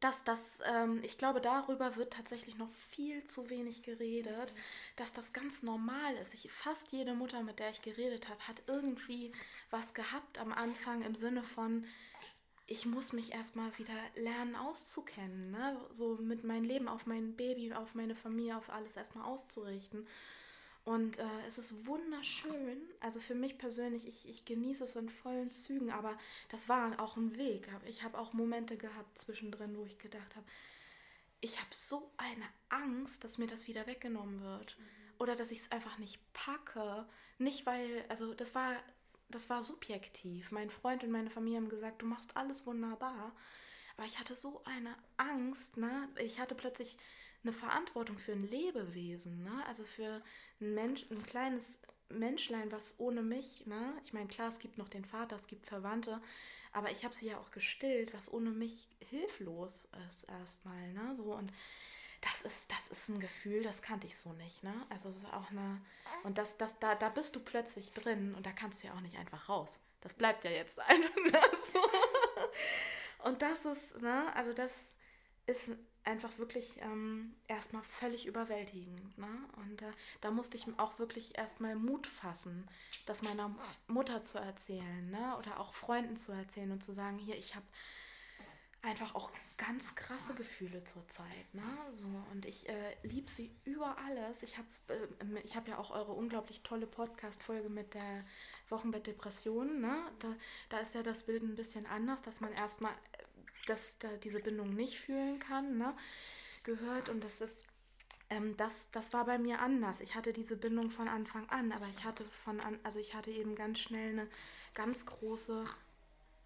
dass 0.00 0.24
das, 0.24 0.60
ähm, 0.66 1.00
ich 1.02 1.18
glaube, 1.18 1.40
darüber 1.40 1.96
wird 1.96 2.12
tatsächlich 2.12 2.58
noch 2.58 2.70
viel 2.70 3.26
zu 3.26 3.48
wenig 3.48 3.82
geredet, 3.82 4.54
dass 4.96 5.12
das 5.12 5.32
ganz 5.32 5.62
normal 5.62 6.14
ist. 6.16 6.34
Ich, 6.34 6.50
fast 6.52 6.92
jede 6.92 7.14
Mutter, 7.14 7.42
mit 7.42 7.58
der 7.58 7.70
ich 7.70 7.82
geredet 7.82 8.28
habe, 8.28 8.40
hat 8.46 8.62
irgendwie 8.66 9.32
was 9.70 9.94
gehabt 9.94 10.38
am 10.38 10.52
Anfang 10.52 11.02
im 11.02 11.14
Sinne 11.14 11.42
von, 11.42 11.86
ich 12.66 12.84
muss 12.84 13.12
mich 13.12 13.32
erstmal 13.32 13.76
wieder 13.78 13.94
lernen 14.16 14.56
auszukennen, 14.56 15.52
ne? 15.52 15.80
so 15.92 16.16
mit 16.16 16.42
meinem 16.44 16.64
Leben 16.64 16.88
auf 16.88 17.06
mein 17.06 17.36
Baby, 17.36 17.72
auf 17.72 17.94
meine 17.94 18.16
Familie, 18.16 18.56
auf 18.56 18.70
alles 18.70 18.96
erstmal 18.96 19.24
auszurichten. 19.24 20.06
Und 20.86 21.18
äh, 21.18 21.24
es 21.48 21.58
ist 21.58 21.84
wunderschön. 21.84 22.80
Also 23.00 23.18
für 23.18 23.34
mich 23.34 23.58
persönlich, 23.58 24.06
ich, 24.06 24.28
ich 24.28 24.44
genieße 24.44 24.84
es 24.84 24.94
in 24.94 25.08
vollen 25.08 25.50
Zügen, 25.50 25.90
aber 25.90 26.16
das 26.48 26.68
war 26.68 27.00
auch 27.00 27.16
ein 27.16 27.36
Weg. 27.36 27.68
Ich 27.88 28.04
habe 28.04 28.16
auch 28.16 28.32
Momente 28.32 28.76
gehabt 28.76 29.18
zwischendrin, 29.18 29.76
wo 29.76 29.84
ich 29.84 29.98
gedacht 29.98 30.36
habe, 30.36 30.46
ich 31.40 31.58
habe 31.58 31.70
so 31.72 32.12
eine 32.16 32.44
Angst, 32.68 33.24
dass 33.24 33.36
mir 33.36 33.48
das 33.48 33.66
wieder 33.66 33.88
weggenommen 33.88 34.40
wird. 34.42 34.78
Mhm. 34.78 34.84
Oder 35.18 35.34
dass 35.34 35.50
ich 35.50 35.58
es 35.58 35.72
einfach 35.72 35.98
nicht 35.98 36.20
packe. 36.32 37.04
Nicht 37.38 37.66
weil, 37.66 38.04
also 38.08 38.32
das 38.32 38.54
war, 38.54 38.76
das 39.28 39.50
war 39.50 39.64
subjektiv. 39.64 40.52
Mein 40.52 40.70
Freund 40.70 41.02
und 41.02 41.10
meine 41.10 41.30
Familie 41.30 41.58
haben 41.58 41.68
gesagt, 41.68 42.00
du 42.00 42.06
machst 42.06 42.36
alles 42.36 42.64
wunderbar. 42.64 43.34
Aber 43.96 44.06
ich 44.06 44.20
hatte 44.20 44.36
so 44.36 44.62
eine 44.64 44.94
Angst, 45.16 45.78
ne? 45.78 46.08
Ich 46.20 46.38
hatte 46.38 46.54
plötzlich 46.54 46.96
eine 47.46 47.52
Verantwortung 47.52 48.18
für 48.18 48.32
ein 48.32 48.48
Lebewesen, 48.48 49.44
ne? 49.44 49.64
Also 49.66 49.84
für 49.84 50.22
ein 50.60 50.74
Mensch, 50.74 51.06
ein 51.10 51.24
kleines 51.24 51.78
Menschlein, 52.08 52.70
was 52.72 52.98
ohne 52.98 53.22
mich, 53.22 53.66
ne? 53.66 53.94
Ich 54.04 54.12
meine, 54.12 54.28
klar, 54.28 54.48
es 54.48 54.58
gibt 54.58 54.78
noch 54.78 54.88
den 54.88 55.04
Vater, 55.04 55.36
es 55.36 55.46
gibt 55.46 55.66
Verwandte, 55.66 56.20
aber 56.72 56.90
ich 56.90 57.04
habe 57.04 57.14
sie 57.14 57.26
ja 57.26 57.38
auch 57.38 57.50
gestillt, 57.50 58.12
was 58.14 58.32
ohne 58.32 58.50
mich 58.50 58.88
hilflos 58.98 59.88
ist 60.08 60.24
erstmal, 60.24 60.92
ne? 60.92 61.14
So 61.16 61.34
und 61.34 61.52
das 62.20 62.42
ist, 62.42 62.72
das 62.72 62.88
ist 62.88 63.08
ein 63.08 63.20
Gefühl, 63.20 63.62
das 63.62 63.82
kannte 63.82 64.06
ich 64.06 64.16
so 64.16 64.32
nicht, 64.32 64.62
ne? 64.62 64.74
Also 64.88 65.08
es 65.08 65.16
ist 65.16 65.32
auch 65.32 65.50
eine. 65.50 65.80
Und 66.24 66.38
das, 66.38 66.56
das, 66.56 66.78
da, 66.78 66.94
da 66.94 67.08
bist 67.08 67.36
du 67.36 67.40
plötzlich 67.40 67.92
drin 67.92 68.34
und 68.34 68.46
da 68.46 68.52
kannst 68.52 68.82
du 68.82 68.88
ja 68.88 68.94
auch 68.94 69.00
nicht 69.00 69.18
einfach 69.18 69.48
raus. 69.48 69.78
Das 70.00 70.14
bleibt 70.14 70.44
ja 70.44 70.50
jetzt 70.50 70.80
ein. 70.80 71.02
Ne? 71.26 71.40
Und 73.24 73.42
das 73.42 73.64
ist, 73.64 74.00
ne, 74.00 74.32
also 74.36 74.52
das 74.52 74.72
ist 75.46 75.70
einfach 76.06 76.38
wirklich 76.38 76.78
ähm, 76.80 77.34
erstmal 77.48 77.82
völlig 77.82 78.26
überwältigend. 78.26 79.18
Ne? 79.18 79.28
Und 79.56 79.82
äh, 79.82 79.90
da 80.20 80.30
musste 80.30 80.56
ich 80.56 80.66
auch 80.78 80.98
wirklich 80.98 81.36
erstmal 81.36 81.74
Mut 81.74 82.06
fassen, 82.06 82.66
das 83.06 83.22
meiner 83.22 83.54
Mutter 83.88 84.22
zu 84.22 84.38
erzählen 84.38 85.10
ne? 85.10 85.36
oder 85.38 85.60
auch 85.60 85.74
Freunden 85.74 86.16
zu 86.16 86.32
erzählen 86.32 86.70
und 86.70 86.82
zu 86.82 86.92
sagen, 86.92 87.18
hier, 87.18 87.36
ich 87.36 87.54
habe 87.54 87.66
einfach 88.82 89.16
auch 89.16 89.30
ganz 89.56 89.96
krasse 89.96 90.34
Gefühle 90.34 90.84
zurzeit. 90.84 91.52
Ne? 91.52 91.62
So, 91.94 92.06
und 92.30 92.46
ich 92.46 92.68
äh, 92.68 92.96
liebe 93.02 93.30
sie 93.30 93.50
über 93.64 93.96
alles. 94.06 94.44
Ich 94.44 94.56
habe 94.58 94.68
äh, 94.88 95.48
hab 95.54 95.66
ja 95.66 95.78
auch 95.78 95.90
eure 95.90 96.12
unglaublich 96.12 96.62
tolle 96.62 96.86
Podcast-Folge 96.86 97.68
mit 97.68 97.94
der 97.94 98.24
Wochenbettdepression. 98.68 99.80
Ne? 99.80 99.96
Da, 100.20 100.28
da 100.68 100.78
ist 100.78 100.94
ja 100.94 101.02
das 101.02 101.24
Bild 101.24 101.42
ein 101.42 101.56
bisschen 101.56 101.86
anders, 101.86 102.22
dass 102.22 102.40
man 102.40 102.52
erstmal 102.52 102.92
dass 103.66 103.98
da 103.98 104.08
diese 104.16 104.40
Bindung 104.40 104.74
nicht 104.74 104.98
fühlen 104.98 105.38
kann, 105.38 105.78
ne, 105.78 105.94
gehört. 106.64 107.08
Und 107.08 107.22
das 107.22 107.40
ist, 107.40 107.66
ähm, 108.30 108.56
das, 108.56 108.90
das 108.90 109.12
war 109.12 109.24
bei 109.26 109.38
mir 109.38 109.60
anders. 109.60 110.00
Ich 110.00 110.14
hatte 110.14 110.32
diese 110.32 110.56
Bindung 110.56 110.90
von 110.90 111.08
Anfang 111.08 111.48
an, 111.50 111.72
aber 111.72 111.86
ich 111.88 112.04
hatte 112.04 112.24
von 112.24 112.60
an, 112.60 112.78
also 112.82 112.98
ich 112.98 113.14
hatte 113.14 113.30
eben 113.30 113.54
ganz 113.54 113.78
schnell 113.78 114.10
eine 114.10 114.28
ganz 114.74 115.06
große 115.06 115.64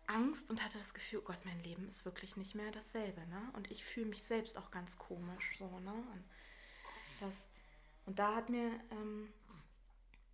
Angst 0.07 0.51
und 0.51 0.65
hatte 0.65 0.79
das 0.79 0.95
Gefühl, 0.95 1.21
oh 1.21 1.27
Gott, 1.27 1.45
mein 1.45 1.63
Leben 1.63 1.89
ist 1.89 2.05
wirklich 2.05 2.37
nicht 2.37 2.55
mehr 2.55 2.71
dasselbe, 2.73 3.21
ne? 3.29 3.43
Und 3.55 3.71
ich 3.71 3.85
fühle 3.85 4.07
mich 4.07 4.23
selbst 4.23 4.59
auch 4.59 4.71
ganz 4.71 4.99
komisch, 4.99 5.57
so, 5.57 5.79
ne? 5.81 5.93
Und, 5.93 6.25
das, 7.21 7.35
und 8.07 8.19
da 8.19 8.35
hat 8.35 8.49
mir 8.49 8.71
ähm, 8.91 9.33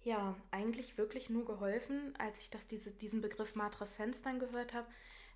ja 0.04 0.36
eigentlich 0.50 0.96
wirklich 0.96 1.30
nur 1.30 1.44
geholfen, 1.44 2.14
als 2.18 2.40
ich 2.40 2.50
das, 2.50 2.66
diese, 2.66 2.92
diesen 2.92 3.20
Begriff 3.20 3.54
Matreszenz 3.54 4.22
dann 4.22 4.38
gehört 4.38 4.72
habe, 4.72 4.86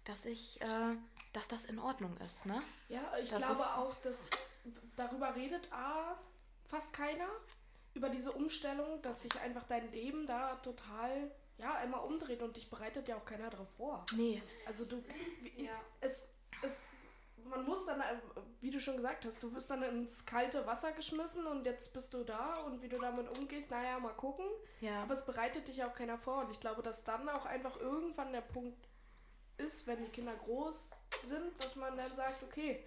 dass 0.05 0.25
ich, 0.25 0.61
äh, 0.63 0.97
dass 1.33 1.49
das 1.49 1.65
in 1.65 1.79
Ordnung 1.79 2.17
ist, 2.19 2.47
ne? 2.47 2.63
Ja, 2.89 3.17
ich 3.23 3.31
das 3.31 3.39
glaube 3.39 3.63
auch, 3.63 3.95
dass 4.03 4.29
darüber 4.97 5.35
redet 5.35 5.73
A, 5.73 6.19
fast 6.67 6.93
keiner, 6.93 7.29
über 7.95 8.09
diese 8.09 8.33
Umstellung, 8.33 9.03
dass 9.03 9.23
sich 9.23 9.41
einfach 9.41 9.65
dein 9.65 9.91
Leben 9.91 10.27
da 10.27 10.57
total, 10.57 11.31
ja, 11.59 11.75
einmal 11.75 12.05
umdreht 12.05 12.43
und 12.43 12.57
dich 12.57 12.71
bereitet 12.71 13.09
ja 13.09 13.17
auch 13.17 13.25
keiner 13.25 13.51
darauf 13.51 13.69
vor. 13.77 14.05
Nee. 14.17 14.43
Also 14.67 14.85
du, 14.85 15.03
ja. 15.57 15.73
es, 16.01 16.29
es, 16.63 16.77
man 17.45 17.65
muss 17.65 17.87
dann, 17.87 18.01
äh, 18.01 18.17
wie 18.61 18.71
du 18.71 18.81
schon 18.81 18.97
gesagt 18.97 19.25
hast, 19.25 19.43
du 19.43 19.53
wirst 19.55 19.71
dann 19.71 19.83
ins 19.83 20.25
kalte 20.25 20.67
Wasser 20.67 20.93
geschmissen 20.93 21.47
und 21.47 21.65
jetzt 21.67 21.93
bist 21.93 22.15
du 22.15 22.25
da 22.25 22.55
und 22.67 22.83
wie 22.83 22.89
du 22.89 23.01
damit 23.01 23.39
umgehst, 23.39 23.71
naja, 23.71 23.99
mal 23.99 24.15
gucken. 24.15 24.47
Ja. 24.81 25.03
Aber 25.03 25.15
es 25.15 25.27
bereitet 25.27 25.69
dich 25.69 25.83
auch 25.85 25.95
keiner 25.95 26.19
vor 26.19 26.45
und 26.45 26.51
ich 26.51 26.61
glaube, 26.61 26.83
dass 26.83 27.05
dann 27.05 27.29
auch 27.29 27.47
einfach 27.47 27.79
irgendwann 27.79 28.33
der 28.33 28.43
Punkt 28.43 28.90
ist, 29.61 29.87
wenn 29.87 30.05
die 30.05 30.11
Kinder 30.11 30.35
groß 30.35 30.91
sind, 31.29 31.59
dass 31.59 31.77
man 31.77 31.97
dann 31.97 32.15
sagt, 32.15 32.43
okay, 32.43 32.85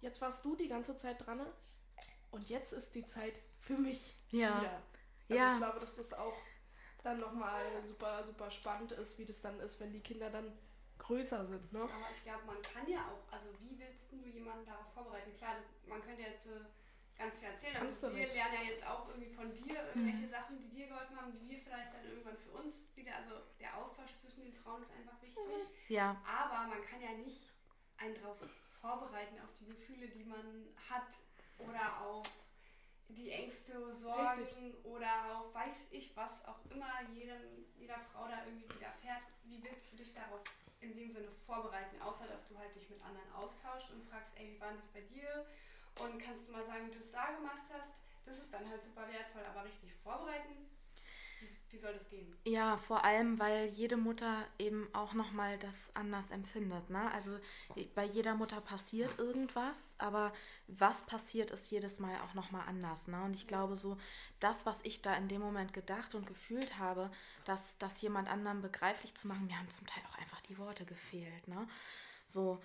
jetzt 0.00 0.20
warst 0.20 0.44
du 0.44 0.56
die 0.56 0.68
ganze 0.68 0.96
Zeit 0.96 1.24
dran 1.24 1.46
und 2.30 2.48
jetzt 2.48 2.72
ist 2.72 2.94
die 2.94 3.06
Zeit 3.06 3.34
für 3.60 3.76
mich 3.76 4.16
ja. 4.30 4.60
wieder. 4.60 4.82
Also 5.28 5.42
ja. 5.42 5.52
ich 5.52 5.58
glaube, 5.58 5.80
dass 5.80 5.96
das 5.96 6.12
auch 6.12 6.36
dann 7.02 7.20
nochmal 7.20 7.64
super, 7.86 8.24
super 8.24 8.50
spannend 8.50 8.92
ist, 8.92 9.18
wie 9.18 9.24
das 9.24 9.40
dann 9.40 9.58
ist, 9.60 9.80
wenn 9.80 9.92
die 9.92 10.00
Kinder 10.00 10.30
dann 10.30 10.52
größer 10.98 11.46
sind. 11.46 11.72
Ne? 11.72 11.80
Aber 11.80 12.10
ich 12.12 12.22
glaube, 12.22 12.44
man 12.46 12.60
kann 12.60 12.88
ja 12.88 13.00
auch, 13.00 13.32
also 13.32 13.48
wie 13.60 13.78
willst 13.78 14.12
du 14.12 14.26
jemanden 14.26 14.66
darauf 14.66 14.92
vorbereiten? 14.92 15.32
Klar, 15.32 15.56
man 15.86 16.02
könnte 16.02 16.22
jetzt 16.22 16.46
äh, 16.46 16.60
ganz 17.20 17.38
viel 17.38 17.48
erzählen. 17.48 17.74
Kannst 17.74 18.02
also 18.04 18.16
wir 18.16 18.24
nicht. 18.24 18.34
lernen 18.34 18.54
ja 18.54 18.70
jetzt 18.70 18.86
auch 18.86 19.06
irgendwie 19.08 19.28
von 19.28 19.54
dir 19.54 19.76
irgendwelche 19.92 20.22
mhm. 20.22 20.28
Sachen, 20.28 20.58
die 20.58 20.68
dir 20.70 20.88
geholfen 20.88 21.16
haben, 21.20 21.32
die 21.32 21.48
wir 21.48 21.58
vielleicht 21.60 21.92
dann 21.92 22.04
irgendwann 22.04 22.36
für 22.38 22.50
uns 22.52 22.96
wieder, 22.96 23.14
also 23.14 23.32
der 23.60 23.76
Austausch 23.76 24.10
zwischen 24.20 24.42
den 24.42 24.54
Frauen 24.54 24.80
ist 24.80 24.92
einfach 24.92 25.20
wichtig. 25.20 25.68
Ja. 25.88 26.16
Aber 26.24 26.66
man 26.68 26.82
kann 26.84 27.02
ja 27.02 27.12
nicht 27.12 27.52
einen 27.98 28.14
darauf 28.14 28.38
vorbereiten, 28.80 29.38
auf 29.44 29.52
die 29.60 29.66
Gefühle, 29.66 30.08
die 30.08 30.24
man 30.24 30.66
hat 30.88 31.14
oder 31.58 32.00
auf 32.00 32.26
die 33.08 33.30
Ängste, 33.30 33.92
Sorgen 33.92 34.40
Richtig. 34.40 34.84
oder 34.84 35.36
auf 35.36 35.52
weiß 35.52 35.88
ich 35.90 36.16
was 36.16 36.44
auch 36.46 36.60
immer 36.70 37.02
jedem, 37.12 37.66
jeder 37.76 37.98
Frau 37.98 38.28
da 38.28 38.44
irgendwie 38.46 38.72
widerfährt. 38.72 39.26
Wie 39.44 39.62
willst 39.62 39.92
du 39.92 39.96
dich 39.96 40.14
darauf 40.14 40.42
in 40.80 40.94
dem 40.94 41.10
Sinne 41.10 41.30
vorbereiten, 41.44 42.00
außer 42.00 42.26
dass 42.26 42.48
du 42.48 42.56
halt 42.56 42.74
dich 42.74 42.88
mit 42.88 43.02
anderen 43.04 43.30
austauscht 43.32 43.90
und 43.90 44.02
fragst, 44.04 44.38
ey, 44.38 44.54
wie 44.54 44.60
war 44.60 44.72
das 44.72 44.88
bei 44.88 45.00
dir? 45.02 45.44
Und 45.98 46.18
kannst 46.18 46.48
du 46.48 46.52
mal 46.52 46.64
sagen, 46.64 46.86
wie 46.86 46.92
du 46.92 46.98
es 46.98 47.12
da 47.12 47.30
gemacht 47.32 47.70
hast. 47.72 48.02
Das 48.24 48.38
ist 48.38 48.52
dann 48.52 48.68
halt 48.68 48.82
super 48.82 49.08
wertvoll, 49.10 49.42
aber 49.44 49.64
richtig 49.64 49.92
vorbereiten, 50.02 50.70
wie, 51.70 51.78
soll 51.78 51.92
das 51.92 52.08
gehen? 52.08 52.36
Ja, 52.44 52.76
vor 52.76 53.04
allem, 53.04 53.38
weil 53.38 53.66
jede 53.66 53.96
Mutter 53.96 54.44
eben 54.58 54.88
auch 54.92 55.14
nochmal 55.14 55.56
das 55.58 55.94
anders 55.94 56.30
empfindet. 56.30 56.90
Ne? 56.90 57.10
Also 57.12 57.38
bei 57.94 58.04
jeder 58.04 58.34
Mutter 58.34 58.60
passiert 58.60 59.18
irgendwas, 59.18 59.94
aber 59.98 60.32
was 60.66 61.02
passiert, 61.02 61.52
ist 61.52 61.70
jedes 61.70 62.00
Mal 62.00 62.16
auch 62.22 62.34
nochmal 62.34 62.66
anders. 62.66 63.06
Ne? 63.06 63.22
Und 63.22 63.34
ich 63.34 63.46
glaube, 63.46 63.76
so 63.76 63.96
das, 64.40 64.66
was 64.66 64.80
ich 64.82 65.00
da 65.00 65.14
in 65.14 65.28
dem 65.28 65.40
Moment 65.40 65.72
gedacht 65.72 66.16
und 66.16 66.26
gefühlt 66.26 66.78
habe, 66.78 67.10
dass 67.46 67.78
das 67.78 68.02
jemand 68.02 68.28
anderen 68.28 68.62
begreiflich 68.62 69.14
zu 69.14 69.28
machen, 69.28 69.46
mir 69.46 69.56
haben 69.56 69.70
zum 69.70 69.86
Teil 69.86 70.02
auch 70.10 70.18
einfach 70.18 70.40
die 70.40 70.58
Worte 70.58 70.84
gefehlt. 70.84 71.46
Ne? 71.46 71.68
So, 72.26 72.60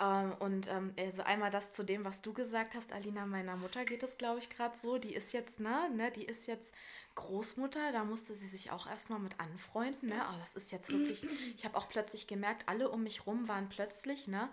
ähm, 0.00 0.34
und 0.40 0.68
ähm, 0.68 0.92
also 0.98 1.22
einmal 1.22 1.50
das 1.50 1.70
zu 1.70 1.84
dem, 1.84 2.04
was 2.04 2.20
du 2.20 2.32
gesagt 2.32 2.74
hast, 2.74 2.92
Alina, 2.92 3.26
meiner 3.26 3.56
Mutter 3.56 3.84
geht 3.84 4.02
es, 4.02 4.18
glaube 4.18 4.40
ich, 4.40 4.50
gerade 4.50 4.76
so. 4.82 4.98
Die 4.98 5.14
ist 5.14 5.32
jetzt, 5.32 5.60
ne, 5.60 5.88
ne, 5.94 6.10
die 6.10 6.24
ist 6.24 6.46
jetzt 6.46 6.74
Großmutter, 7.14 7.92
da 7.92 8.04
musste 8.04 8.34
sie 8.34 8.48
sich 8.48 8.72
auch 8.72 8.88
erstmal 8.88 9.20
mit 9.20 9.38
anfreunden, 9.38 10.08
ne? 10.08 10.24
Aber 10.26 10.38
das 10.38 10.54
ist 10.54 10.72
jetzt 10.72 10.90
wirklich, 10.90 11.24
ich 11.56 11.64
habe 11.64 11.76
auch 11.76 11.88
plötzlich 11.88 12.26
gemerkt, 12.26 12.68
alle 12.68 12.90
um 12.90 13.04
mich 13.04 13.26
rum 13.26 13.46
waren 13.46 13.68
plötzlich, 13.68 14.26
ne, 14.26 14.50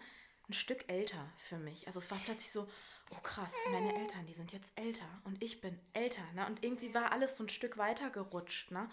ein 0.47 0.53
Stück 0.53 0.87
älter 0.87 1.27
für 1.37 1.57
mich. 1.57 1.87
Also 1.87 1.97
es 1.97 2.11
war 2.11 2.19
plötzlich 2.23 2.51
so, 2.51 2.67
oh 3.09 3.19
krass, 3.23 3.51
meine 3.71 3.95
Eltern, 3.95 4.27
die 4.27 4.33
sind 4.33 4.53
jetzt 4.53 4.71
älter 4.75 5.07
und 5.23 5.43
ich 5.43 5.59
bin 5.59 5.79
älter, 5.93 6.23
ne? 6.35 6.45
Und 6.45 6.63
irgendwie 6.63 6.93
war 6.93 7.11
alles 7.11 7.35
so 7.35 7.43
ein 7.43 7.49
Stück 7.49 7.79
weiter 7.79 8.11
gerutscht, 8.11 8.69
ne? 8.69 8.87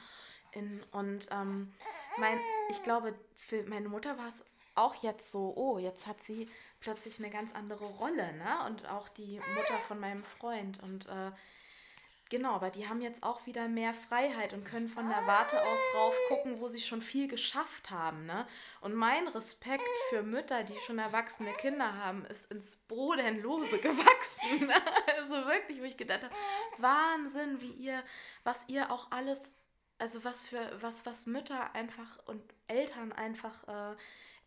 In, 0.52 0.82
und 0.92 1.28
ähm, 1.30 1.74
mein, 2.16 2.38
ich 2.70 2.82
glaube, 2.82 3.14
für 3.34 3.64
meine 3.64 3.90
Mutter 3.90 4.16
war 4.16 4.28
es 4.28 4.42
auch 4.78 4.94
jetzt 5.02 5.30
so, 5.30 5.52
oh, 5.56 5.78
jetzt 5.78 6.06
hat 6.06 6.23
sie 6.23 6.49
plötzlich 6.80 7.18
eine 7.18 7.30
ganz 7.30 7.54
andere 7.54 7.85
Rolle, 7.85 8.32
ne? 8.35 8.66
Und 8.66 8.88
auch 8.88 9.08
die 9.08 9.40
Mutter 9.54 9.78
von 9.87 9.99
meinem 9.99 10.23
Freund. 10.23 10.80
Und 10.82 11.06
äh, 11.06 11.32
genau, 12.30 12.52
aber 12.52 12.70
die 12.70 12.88
haben 12.88 13.00
jetzt 13.00 13.23
auch 13.23 13.47
wieder 13.47 13.68
mehr 13.68 13.92
Freiheit 13.92 14.52
und 14.52 14.64
können 14.64 14.88
von 14.88 15.08
der 15.08 15.26
Warte 15.26 15.61
aus 15.61 15.78
rauf 15.97 16.14
gucken, 16.28 16.61
wo 16.61 16.68
sie 16.68 16.80
schon 16.80 17.02
viel 17.02 17.26
geschafft 17.26 17.90
haben, 17.90 18.26
ne? 18.26 18.47
Und 18.80 18.94
mein 18.94 19.26
Respekt 19.28 19.82
für 20.08 20.23
Mütter, 20.23 20.62
die 20.62 20.78
schon 20.87 20.99
erwachsene 20.99 21.52
Kinder 21.54 21.97
haben, 21.97 22.25
ist 22.26 22.50
ins 22.50 22.76
Bodenlose 22.76 23.78
gewachsen. 23.82 24.66
Ne? 24.66 24.75
Also 25.18 25.35
wirklich, 25.47 25.80
wo 25.80 25.85
ich 25.85 25.97
gedacht 25.97 26.23
habe, 26.23 26.35
Wahnsinn, 26.78 27.61
wie 27.61 27.73
ihr, 27.73 28.02
was 28.44 28.64
ihr 28.68 28.90
auch 28.92 29.11
alles, 29.11 29.40
also 29.99 30.25
was 30.25 30.42
für, 30.42 30.70
was, 30.80 31.04
was 31.04 31.26
Mütter 31.26 31.75
einfach 31.75 32.18
und 32.26 32.42
Eltern 32.68 33.12
einfach 33.12 33.66
äh, 33.66 33.97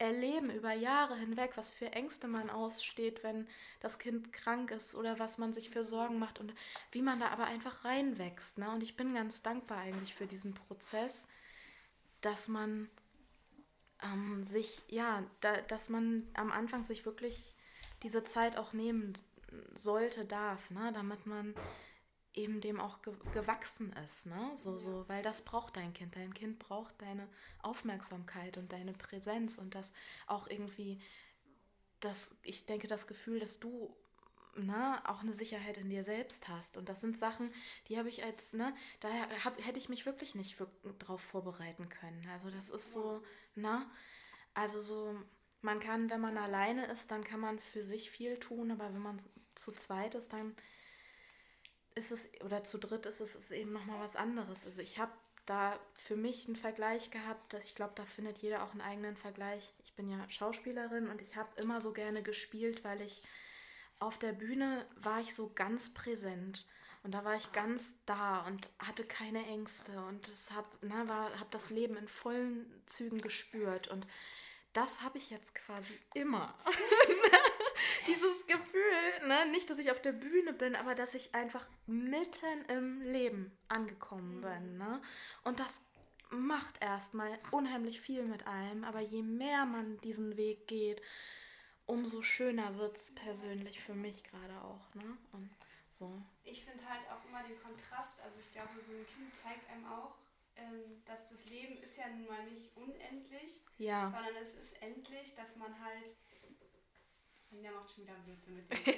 erleben 0.01 0.49
über 0.49 0.73
Jahre 0.73 1.15
hinweg, 1.15 1.51
was 1.55 1.69
für 1.69 1.91
Ängste 1.91 2.27
man 2.27 2.49
aussteht, 2.49 3.23
wenn 3.23 3.47
das 3.79 3.99
Kind 3.99 4.33
krank 4.33 4.71
ist 4.71 4.95
oder 4.95 5.19
was 5.19 5.37
man 5.37 5.53
sich 5.53 5.69
für 5.69 5.83
Sorgen 5.83 6.17
macht 6.17 6.39
und 6.39 6.55
wie 6.91 7.03
man 7.03 7.19
da 7.19 7.27
aber 7.27 7.45
einfach 7.45 7.85
reinwächst. 7.85 8.57
Ne? 8.57 8.69
Und 8.71 8.81
ich 8.81 8.97
bin 8.97 9.13
ganz 9.13 9.43
dankbar 9.43 9.77
eigentlich 9.77 10.15
für 10.15 10.25
diesen 10.25 10.55
Prozess, 10.55 11.27
dass 12.21 12.47
man 12.47 12.89
ähm, 14.01 14.41
sich, 14.41 14.81
ja, 14.87 15.23
da, 15.39 15.61
dass 15.61 15.89
man 15.89 16.27
am 16.33 16.51
Anfang 16.51 16.83
sich 16.83 17.05
wirklich 17.05 17.55
diese 18.01 18.23
Zeit 18.23 18.57
auch 18.57 18.73
nehmen 18.73 19.13
sollte, 19.77 20.25
darf, 20.25 20.71
ne? 20.71 20.91
damit 20.93 21.27
man 21.27 21.53
eben 22.33 22.61
dem 22.61 22.79
auch 22.79 23.01
ge 23.01 23.13
gewachsen 23.33 23.93
ist, 24.05 24.25
ne? 24.25 24.51
So, 24.55 24.79
so, 24.79 25.07
weil 25.07 25.23
das 25.23 25.43
braucht 25.43 25.75
dein 25.75 25.93
Kind. 25.93 26.15
Dein 26.15 26.33
Kind 26.33 26.59
braucht 26.59 27.01
deine 27.01 27.27
Aufmerksamkeit 27.61 28.57
und 28.57 28.71
deine 28.71 28.93
Präsenz 28.93 29.57
und 29.57 29.75
das 29.75 29.91
auch 30.27 30.47
irgendwie, 30.47 31.01
das, 31.99 32.35
ich 32.43 32.65
denke, 32.65 32.87
das 32.87 33.07
Gefühl, 33.07 33.39
dass 33.39 33.59
du 33.59 33.95
ne, 34.55 35.01
auch 35.05 35.21
eine 35.21 35.33
Sicherheit 35.33 35.77
in 35.77 35.89
dir 35.89 36.03
selbst 36.03 36.47
hast. 36.47 36.77
Und 36.77 36.89
das 36.89 37.01
sind 37.01 37.17
Sachen, 37.17 37.53
die 37.87 37.97
habe 37.97 38.09
ich 38.09 38.23
als, 38.23 38.53
ne, 38.53 38.73
da 38.99 39.09
hab, 39.43 39.63
hätte 39.65 39.79
ich 39.79 39.89
mich 39.89 40.05
wirklich 40.05 40.35
nicht 40.35 40.57
drauf 40.99 41.21
vorbereiten 41.21 41.89
können. 41.89 42.27
Also 42.31 42.49
das 42.49 42.69
ist 42.69 42.91
so, 42.91 43.23
ne, 43.55 43.85
also 44.53 44.81
so, 44.81 45.15
man 45.61 45.79
kann, 45.79 46.09
wenn 46.09 46.21
man 46.21 46.37
alleine 46.37 46.85
ist, 46.87 47.11
dann 47.11 47.23
kann 47.23 47.39
man 47.39 47.59
für 47.59 47.83
sich 47.83 48.09
viel 48.09 48.37
tun, 48.39 48.71
aber 48.71 48.93
wenn 48.93 49.01
man 49.01 49.19
zu 49.55 49.71
zweit 49.71 50.15
ist, 50.15 50.33
dann 50.33 50.55
ist 51.95 52.11
es, 52.11 52.27
oder 52.43 52.63
zu 52.63 52.77
dritt 52.77 53.05
ist 53.05 53.19
es 53.19 53.35
ist 53.35 53.51
eben 53.51 53.73
nochmal 53.73 53.99
was 53.99 54.15
anderes. 54.15 54.65
Also 54.65 54.81
ich 54.81 54.99
habe 54.99 55.11
da 55.45 55.79
für 55.97 56.15
mich 56.15 56.47
einen 56.47 56.55
Vergleich 56.55 57.11
gehabt, 57.11 57.53
dass 57.53 57.63
ich 57.63 57.75
glaube, 57.75 57.93
da 57.95 58.05
findet 58.05 58.37
jeder 58.37 58.63
auch 58.63 58.71
einen 58.71 58.81
eigenen 58.81 59.17
Vergleich. 59.17 59.73
Ich 59.83 59.95
bin 59.95 60.09
ja 60.09 60.29
Schauspielerin 60.29 61.09
und 61.09 61.21
ich 61.21 61.35
habe 61.35 61.49
immer 61.61 61.81
so 61.81 61.93
gerne 61.93 62.21
gespielt, 62.21 62.83
weil 62.83 63.01
ich 63.01 63.23
auf 63.99 64.17
der 64.17 64.33
Bühne 64.33 64.85
war 64.95 65.19
ich 65.19 65.35
so 65.35 65.51
ganz 65.53 65.93
präsent 65.93 66.65
und 67.03 67.13
da 67.13 67.23
war 67.23 67.35
ich 67.35 67.51
ganz 67.51 67.95
da 68.05 68.45
und 68.45 68.69
hatte 68.79 69.03
keine 69.03 69.45
Ängste 69.45 70.03
und 70.05 70.27
es 70.27 70.51
hab, 70.51 70.81
ne, 70.83 71.07
war, 71.07 71.39
hab 71.39 71.49
das 71.51 71.69
Leben 71.69 71.97
in 71.97 72.07
vollen 72.07 72.83
Zügen 72.85 73.21
gespürt 73.21 73.87
und 73.87 74.05
das 74.73 75.01
habe 75.01 75.17
ich 75.17 75.29
jetzt 75.29 75.53
quasi 75.55 75.99
immer. 76.13 76.57
Dieses 78.07 78.47
Gefühl, 78.47 79.27
ne? 79.27 79.45
nicht, 79.51 79.69
dass 79.69 79.77
ich 79.77 79.91
auf 79.91 80.01
der 80.01 80.11
Bühne 80.11 80.53
bin, 80.53 80.75
aber 80.75 80.95
dass 80.95 81.13
ich 81.13 81.33
einfach 81.35 81.65
mitten 81.85 82.65
im 82.67 83.01
Leben 83.01 83.57
angekommen 83.67 84.37
mhm. 84.37 84.41
bin. 84.41 84.77
Ne? 84.77 85.01
Und 85.43 85.59
das 85.59 85.81
macht 86.29 86.81
erstmal 86.81 87.37
unheimlich 87.51 87.99
viel 88.01 88.23
mit 88.23 88.47
einem, 88.47 88.83
aber 88.83 89.01
je 89.01 89.21
mehr 89.21 89.65
man 89.65 89.99
diesen 90.01 90.37
Weg 90.37 90.67
geht, 90.67 91.01
umso 91.85 92.21
schöner 92.21 92.77
wird 92.77 92.97
es 92.97 93.13
persönlich 93.13 93.81
für 93.81 93.93
mich 93.93 94.23
gerade 94.23 94.61
auch. 94.61 94.93
Ne? 94.95 95.17
Und 95.33 95.49
so. 95.91 96.21
Ich 96.43 96.63
finde 96.65 96.87
halt 96.87 97.01
auch 97.11 97.23
immer 97.29 97.43
den 97.43 97.61
Kontrast, 97.61 98.21
also 98.21 98.39
ich 98.39 98.49
glaube, 98.51 98.69
so 98.79 98.91
ein 98.91 99.05
Kind 99.05 99.35
zeigt 99.37 99.69
einem 99.69 99.85
auch, 99.85 100.15
ähm, 100.55 101.01
dass 101.05 101.29
das 101.29 101.49
Leben 101.49 101.77
ist 101.81 101.97
ja 101.97 102.07
nun 102.07 102.25
mal 102.27 102.43
nicht 102.45 102.75
unendlich, 102.75 103.61
ja. 103.77 104.09
sondern 104.11 104.35
es 104.41 104.53
ist 104.55 104.81
endlich, 104.81 105.35
dass 105.35 105.57
man 105.57 105.79
halt 105.83 106.15
der 107.59 107.71
macht 107.71 107.91
schon 107.91 108.03
wieder 108.03 108.13
Blödsinn 108.25 108.55
mit 108.55 108.71
dem. 108.87 108.87
äh, 108.87 108.95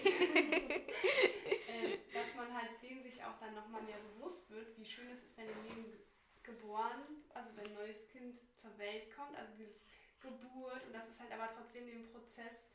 dass 2.13 2.35
man 2.35 2.53
halt 2.53 2.69
dem 2.81 3.01
sich 3.01 3.23
auch 3.23 3.37
dann 3.39 3.55
nochmal 3.55 3.81
mehr 3.83 3.97
bewusst 3.97 4.51
wird, 4.51 4.77
wie 4.77 4.85
schön 4.85 5.09
es 5.09 5.23
ist, 5.23 5.37
wenn 5.37 5.47
ein 5.47 5.63
Leben 5.63 5.93
geboren, 6.43 7.01
also 7.33 7.55
wenn 7.55 7.67
ein 7.67 7.73
neues 7.73 8.07
Kind 8.09 8.37
zur 8.55 8.77
Welt 8.77 9.09
kommt, 9.15 9.35
also 9.37 9.53
dieses 9.57 9.85
Geburt 10.19 10.85
und 10.85 10.93
dass 10.93 11.09
es 11.09 11.19
halt 11.19 11.31
aber 11.31 11.47
trotzdem 11.47 11.87
den 11.87 12.03
Prozess 12.11 12.69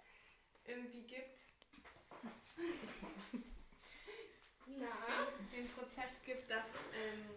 irgendwie 0.67 1.03
gibt. 1.03 1.47
Na? 4.67 5.29
Den, 5.39 5.51
den 5.65 5.69
Prozess 5.73 6.21
gibt, 6.25 6.51
dass, 6.51 6.67
ähm, 6.95 7.31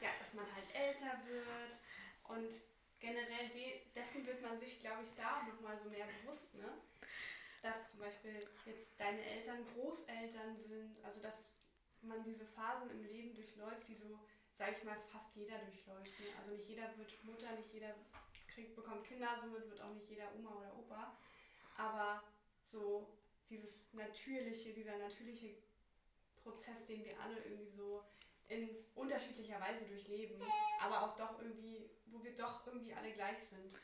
ja, 0.00 0.08
dass 0.18 0.32
man 0.34 0.46
halt 0.54 0.74
älter 0.74 1.20
wird 1.26 1.76
und 2.24 2.52
generell 2.98 3.48
de 3.50 3.82
dessen 3.94 4.26
wird 4.26 4.42
man 4.42 4.56
sich, 4.56 4.80
glaube 4.80 5.02
ich, 5.04 5.14
da 5.14 5.42
nochmal 5.44 5.78
so 5.78 5.88
mehr 5.90 6.06
bewusst, 6.20 6.54
ne? 6.54 6.72
Dass 7.62 7.90
zum 7.90 8.00
Beispiel 8.00 8.38
jetzt 8.64 8.98
deine 9.00 9.22
Eltern 9.22 9.64
Großeltern 9.64 10.56
sind, 10.56 11.04
also 11.04 11.20
dass 11.20 11.54
man 12.02 12.22
diese 12.22 12.44
Phasen 12.44 12.90
im 12.90 13.04
Leben 13.04 13.34
durchläuft, 13.34 13.88
die 13.88 13.96
so, 13.96 14.18
sage 14.52 14.74
ich 14.76 14.84
mal, 14.84 14.96
fast 15.06 15.34
jeder 15.34 15.58
durchläuft. 15.58 16.18
Ne? 16.20 16.26
Also 16.38 16.54
nicht 16.54 16.68
jeder 16.68 16.96
wird 16.96 17.24
Mutter, 17.24 17.52
nicht 17.52 17.72
jeder 17.72 17.94
kriegt, 18.48 18.74
bekommt 18.74 19.04
Kinder, 19.04 19.36
somit 19.38 19.68
wird 19.68 19.80
auch 19.80 19.92
nicht 19.92 20.08
jeder 20.08 20.32
Oma 20.34 20.54
oder 20.56 20.76
Opa. 20.78 21.16
Aber 21.76 22.22
so 22.64 23.18
dieses 23.48 23.92
natürliche, 23.92 24.72
dieser 24.72 24.96
natürliche 24.98 25.56
Prozess, 26.42 26.86
den 26.86 27.04
wir 27.04 27.20
alle 27.20 27.42
irgendwie 27.42 27.68
so 27.68 28.04
in 28.48 28.68
unterschiedlicher 28.94 29.60
Weise 29.60 29.86
durchleben, 29.86 30.40
aber 30.80 31.02
auch 31.02 31.16
doch 31.16 31.40
irgendwie, 31.40 31.90
wo 32.06 32.22
wir 32.22 32.34
doch 32.34 32.66
irgendwie 32.66 32.94
alle 32.94 33.12
gleich 33.12 33.42
sind. 33.42 33.74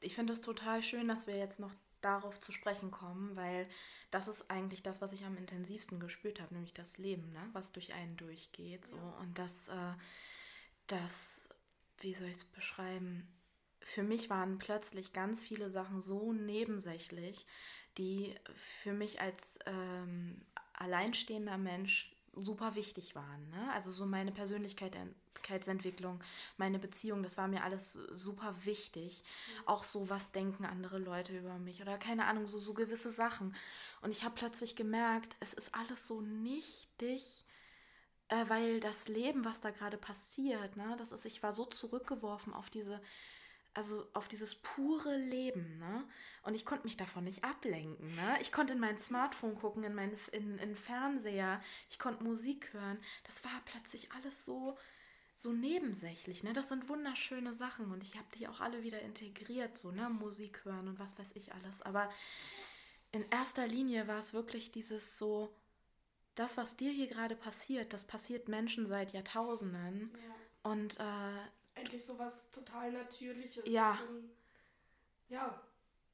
Ich 0.00 0.14
finde 0.14 0.32
es 0.32 0.40
total 0.40 0.82
schön, 0.82 1.08
dass 1.08 1.26
wir 1.26 1.36
jetzt 1.36 1.58
noch 1.58 1.72
darauf 2.02 2.38
zu 2.38 2.52
sprechen 2.52 2.90
kommen, 2.90 3.36
weil 3.36 3.68
das 4.10 4.28
ist 4.28 4.50
eigentlich 4.50 4.82
das, 4.82 5.00
was 5.00 5.12
ich 5.12 5.24
am 5.24 5.36
intensivsten 5.36 6.00
gespürt 6.00 6.40
habe, 6.40 6.54
nämlich 6.54 6.74
das 6.74 6.98
Leben, 6.98 7.32
ne? 7.32 7.48
was 7.52 7.72
durch 7.72 7.94
einen 7.94 8.16
durchgeht. 8.16 8.86
So. 8.86 8.96
Ja. 8.96 9.18
Und 9.20 9.38
das, 9.38 9.68
äh, 9.68 9.94
das, 10.86 11.44
wie 12.00 12.14
soll 12.14 12.28
ich 12.28 12.36
es 12.36 12.44
beschreiben? 12.44 13.26
Für 13.80 14.02
mich 14.02 14.30
waren 14.30 14.58
plötzlich 14.58 15.12
ganz 15.12 15.42
viele 15.42 15.70
Sachen 15.70 16.02
so 16.02 16.32
nebensächlich, 16.32 17.46
die 17.98 18.34
für 18.54 18.92
mich 18.92 19.20
als 19.20 19.58
ähm, 19.66 20.44
alleinstehender 20.74 21.58
Mensch 21.58 22.11
super 22.34 22.74
wichtig 22.74 23.14
waren. 23.14 23.48
Ne? 23.50 23.72
Also 23.72 23.90
so 23.90 24.06
meine 24.06 24.32
Persönlichkeit 24.32 24.96
Persönlichkeitsentwicklung, 25.42 26.20
meine 26.56 26.78
Beziehung, 26.78 27.22
das 27.22 27.36
war 27.36 27.48
mir 27.48 27.62
alles 27.62 27.94
super 28.12 28.54
wichtig. 28.64 29.22
Mhm. 29.22 29.68
Auch 29.68 29.84
so, 29.84 30.08
was 30.08 30.32
denken 30.32 30.64
andere 30.64 30.98
Leute 30.98 31.36
über 31.36 31.58
mich 31.58 31.82
oder 31.82 31.98
keine 31.98 32.26
Ahnung, 32.26 32.46
so, 32.46 32.58
so 32.58 32.74
gewisse 32.74 33.12
Sachen. 33.12 33.54
Und 34.00 34.10
ich 34.10 34.24
habe 34.24 34.34
plötzlich 34.34 34.76
gemerkt, 34.76 35.36
es 35.40 35.52
ist 35.52 35.74
alles 35.74 36.06
so 36.06 36.20
nichtig, 36.20 37.44
äh, 38.28 38.44
weil 38.48 38.80
das 38.80 39.08
Leben, 39.08 39.44
was 39.44 39.60
da 39.60 39.70
gerade 39.70 39.98
passiert, 39.98 40.76
ne, 40.76 40.94
das 40.98 41.12
ist, 41.12 41.24
ich 41.24 41.42
war 41.42 41.52
so 41.52 41.64
zurückgeworfen 41.66 42.54
auf 42.54 42.70
diese 42.70 43.00
also 43.74 44.06
auf 44.12 44.28
dieses 44.28 44.54
pure 44.54 45.16
Leben, 45.16 45.78
ne? 45.78 46.04
Und 46.42 46.54
ich 46.54 46.66
konnte 46.66 46.84
mich 46.84 46.96
davon 46.96 47.24
nicht 47.24 47.44
ablenken, 47.44 48.06
ne? 48.14 48.36
Ich 48.40 48.52
konnte 48.52 48.74
in 48.74 48.80
mein 48.80 48.98
Smartphone 48.98 49.54
gucken, 49.54 49.84
in 49.84 49.94
meinen 49.94 50.16
in, 50.32 50.58
in 50.58 50.76
Fernseher, 50.76 51.60
ich 51.90 51.98
konnte 51.98 52.22
Musik 52.24 52.72
hören. 52.72 52.98
Das 53.24 53.44
war 53.44 53.62
plötzlich 53.64 54.12
alles 54.12 54.44
so 54.44 54.76
so 55.36 55.52
nebensächlich, 55.52 56.44
ne? 56.44 56.52
Das 56.52 56.68
sind 56.68 56.88
wunderschöne 56.88 57.54
Sachen 57.54 57.90
und 57.90 58.02
ich 58.02 58.16
habe 58.16 58.26
die 58.34 58.46
auch 58.46 58.60
alle 58.60 58.82
wieder 58.82 59.00
integriert, 59.00 59.76
so, 59.78 59.90
ne? 59.90 60.08
Musik 60.08 60.64
hören 60.64 60.88
und 60.88 60.98
was 60.98 61.18
weiß 61.18 61.32
ich 61.34 61.52
alles. 61.54 61.82
Aber 61.82 62.10
in 63.10 63.24
erster 63.30 63.66
Linie 63.66 64.06
war 64.08 64.18
es 64.18 64.34
wirklich 64.34 64.70
dieses 64.72 65.18
so, 65.18 65.54
das, 66.34 66.56
was 66.56 66.76
dir 66.76 66.90
hier 66.90 67.08
gerade 67.08 67.36
passiert, 67.36 67.92
das 67.92 68.04
passiert 68.04 68.48
Menschen 68.48 68.86
seit 68.86 69.12
Jahrtausenden. 69.12 70.10
Ja. 70.14 70.70
Und 70.70 70.98
äh, 70.98 71.40
endlich 71.82 72.04
sowas 72.04 72.50
total 72.50 72.92
Natürliches. 72.92 73.64
Ja. 73.66 73.98
Und, 74.08 74.30
ja. 75.28 75.62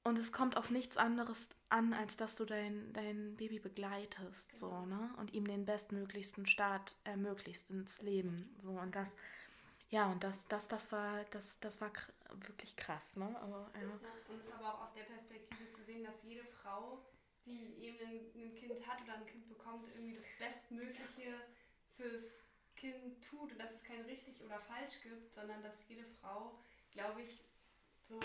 Und 0.04 0.18
es 0.18 0.32
kommt 0.32 0.56
auf 0.56 0.70
nichts 0.70 0.96
anderes 0.96 1.48
an, 1.68 1.92
als 1.92 2.16
dass 2.16 2.34
du 2.36 2.44
dein, 2.44 2.92
dein 2.94 3.36
Baby 3.36 3.58
begleitest, 3.58 4.52
genau. 4.52 4.80
so, 4.80 4.86
ne? 4.86 5.10
Und 5.18 5.34
ihm 5.34 5.46
den 5.46 5.66
bestmöglichsten 5.66 6.46
Start 6.46 6.96
ermöglicht 7.04 7.68
ins 7.70 8.00
Leben. 8.00 8.54
So, 8.58 8.70
und 8.70 8.94
das, 8.94 9.10
ja, 9.90 10.10
und 10.10 10.24
das, 10.24 10.46
das, 10.48 10.68
das 10.68 10.92
war, 10.92 11.24
das, 11.30 11.60
das 11.60 11.80
war 11.80 11.90
wirklich 12.46 12.76
krass, 12.76 13.16
ne? 13.16 13.36
Aber, 13.40 13.70
ja. 13.74 13.80
ja. 13.80 13.90
Und 14.28 14.40
es 14.40 14.46
ist 14.46 14.54
aber 14.54 14.74
auch 14.74 14.82
aus 14.82 14.94
der 14.94 15.02
Perspektive 15.02 15.66
zu 15.66 15.82
sehen, 15.82 16.04
dass 16.04 16.24
jede 16.24 16.44
Frau, 16.44 17.04
die 17.44 17.74
eben 17.80 17.98
ein, 18.06 18.20
ein 18.34 18.54
Kind 18.54 18.86
hat 18.86 19.02
oder 19.02 19.14
ein 19.14 19.26
Kind 19.26 19.46
bekommt, 19.48 19.88
irgendwie 19.94 20.14
das 20.14 20.28
Bestmögliche 20.38 21.34
fürs 21.90 22.48
Kind 22.78 23.24
tut 23.24 23.52
und 23.52 23.58
dass 23.58 23.76
es 23.76 23.84
kein 23.84 24.00
richtig 24.02 24.40
oder 24.40 24.60
falsch 24.60 25.00
gibt, 25.02 25.32
sondern 25.32 25.62
dass 25.62 25.88
jede 25.88 26.04
Frau, 26.20 26.58
glaube 26.92 27.22
ich, 27.22 27.40
so 28.02 28.20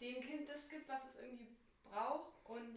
dem 0.00 0.20
Kind 0.20 0.48
das 0.48 0.68
gibt, 0.68 0.88
was 0.88 1.06
es 1.06 1.16
irgendwie 1.20 1.56
braucht 1.84 2.32
und 2.44 2.76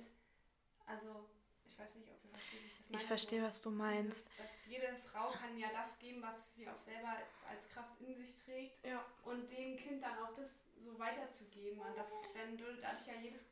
also 0.86 1.30
ich 1.66 1.78
weiß 1.78 1.96
nicht, 1.96 2.10
ob 2.10 2.24
ihr 2.24 2.30
versteht, 2.32 2.62
wie 2.62 2.66
ich 2.66 2.78
das 2.78 2.90
meine. 2.90 3.02
Ich 3.02 3.08
verstehe, 3.08 3.44
was 3.44 3.62
du 3.62 3.70
meinst. 3.70 4.32
Dieses, 4.32 4.38
dass 4.38 4.66
jede 4.68 4.96
Frau 4.96 5.32
kann 5.32 5.58
ja 5.58 5.70
das 5.72 6.00
geben, 6.00 6.22
was 6.22 6.56
sie 6.56 6.68
auch 6.68 6.78
selber 6.78 7.16
als 7.50 7.70
Kraft 7.70 8.00
in 8.02 8.16
sich 8.16 8.36
trägt 8.44 8.86
ja. 8.86 9.04
und 9.26 9.52
dem 9.52 9.78
Kind 9.78 10.04
dann 10.04 10.18
auch 10.20 10.34
das 10.34 10.66
so 10.78 10.98
weiterzugeben 10.98 11.80
und 11.80 11.98
das 11.98 12.10
dann 12.34 12.58
dadurch 12.58 13.08
ja 13.08 13.16
jedes 13.22 13.46